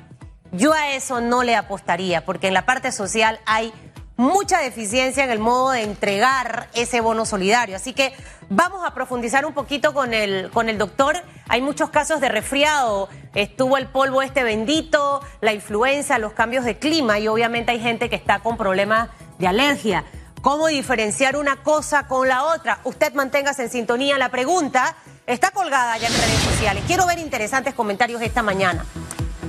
yo 0.51 0.73
a 0.73 0.93
eso 0.93 1.21
no 1.21 1.43
le 1.43 1.55
apostaría, 1.55 2.25
porque 2.25 2.47
en 2.47 2.53
la 2.53 2.65
parte 2.65 2.91
social 2.91 3.39
hay 3.45 3.73
mucha 4.15 4.59
deficiencia 4.59 5.23
en 5.23 5.29
el 5.29 5.37
modo 5.37 5.71
de 5.71 5.83
entregar 5.83 6.67
ese 6.73 7.01
bono 7.01 7.25
solidario. 7.25 7.75
Así 7.75 7.93
que 7.93 8.13
vamos 8.49 8.83
a 8.83 8.93
profundizar 8.93 9.45
un 9.45 9.53
poquito 9.53 9.93
con 9.93 10.13
el, 10.13 10.49
con 10.51 10.69
el 10.69 10.79
doctor. 10.79 11.21
Hay 11.47 11.61
muchos 11.61 11.91
casos 11.91 12.19
de 12.19 12.29
resfriado. 12.29 13.09
Estuvo 13.35 13.77
el 13.77 13.87
polvo 13.87 14.23
este 14.23 14.43
bendito, 14.43 15.21
la 15.41 15.53
influenza, 15.53 16.17
los 16.17 16.33
cambios 16.33 16.65
de 16.65 16.79
clima 16.79 17.19
y 17.19 17.27
obviamente 17.27 17.71
hay 17.71 17.79
gente 17.79 18.09
que 18.09 18.15
está 18.15 18.39
con 18.39 18.57
problemas 18.57 19.09
de 19.37 19.47
alergia. 19.47 20.03
¿Cómo 20.41 20.67
diferenciar 20.67 21.35
una 21.35 21.57
cosa 21.57 22.07
con 22.07 22.27
la 22.27 22.45
otra? 22.45 22.79
Usted 22.83 23.13
manténgase 23.13 23.63
en 23.63 23.69
sintonía. 23.69 24.17
La 24.17 24.29
pregunta 24.29 24.95
está 25.27 25.51
colgada 25.51 25.97
ya 25.97 26.07
en 26.07 26.13
redes 26.13 26.39
sociales. 26.39 26.83
Quiero 26.87 27.05
ver 27.05 27.19
interesantes 27.19 27.73
comentarios 27.73 28.21
esta 28.21 28.41
mañana. 28.41 28.85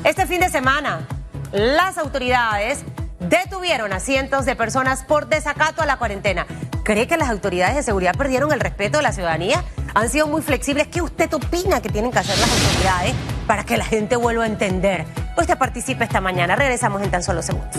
Este 0.05 0.27
fin 0.27 0.41
de 0.41 0.51
semana, 0.51 1.07
las 1.53 1.99
autoridades 1.99 2.81
detuvieron 3.21 3.93
a 3.93 4.01
cientos 4.01 4.45
de 4.45 4.57
personas 4.57 5.05
por 5.05 5.29
desacato 5.29 5.81
a 5.81 5.87
la 5.87 5.97
cuarentena. 5.97 6.47
¿Cree 6.83 7.07
que 7.07 7.17
las 7.17 7.31
autoridades 7.31 7.77
de 7.77 7.83
seguridad 7.83 8.15
perdieron 8.17 8.53
el 8.53 8.61
respeto 8.61 8.99
de 8.99 9.05
la 9.05 9.13
ciudadanía? 9.13 9.65
¿Han 9.95 10.11
sido 10.11 10.27
muy 10.27 10.43
flexibles? 10.43 10.89
¿Qué 10.89 11.01
usted 11.01 11.33
opina 11.33 11.81
que 11.81 11.89
tienen 11.89 12.11
que 12.11 12.19
hacer 12.19 12.37
las 12.39 12.51
autoridades 12.51 13.15
para 13.47 13.65
que 13.65 13.77
la 13.77 13.85
gente 13.85 14.17
vuelva 14.17 14.45
a 14.45 14.47
entender? 14.47 15.07
Usted 15.37 15.57
participe 15.57 16.05
esta 16.05 16.21
mañana. 16.21 16.57
Regresamos 16.57 17.03
en 17.03 17.11
tan 17.11 17.23
solo 17.23 17.43
segundos. 17.43 17.77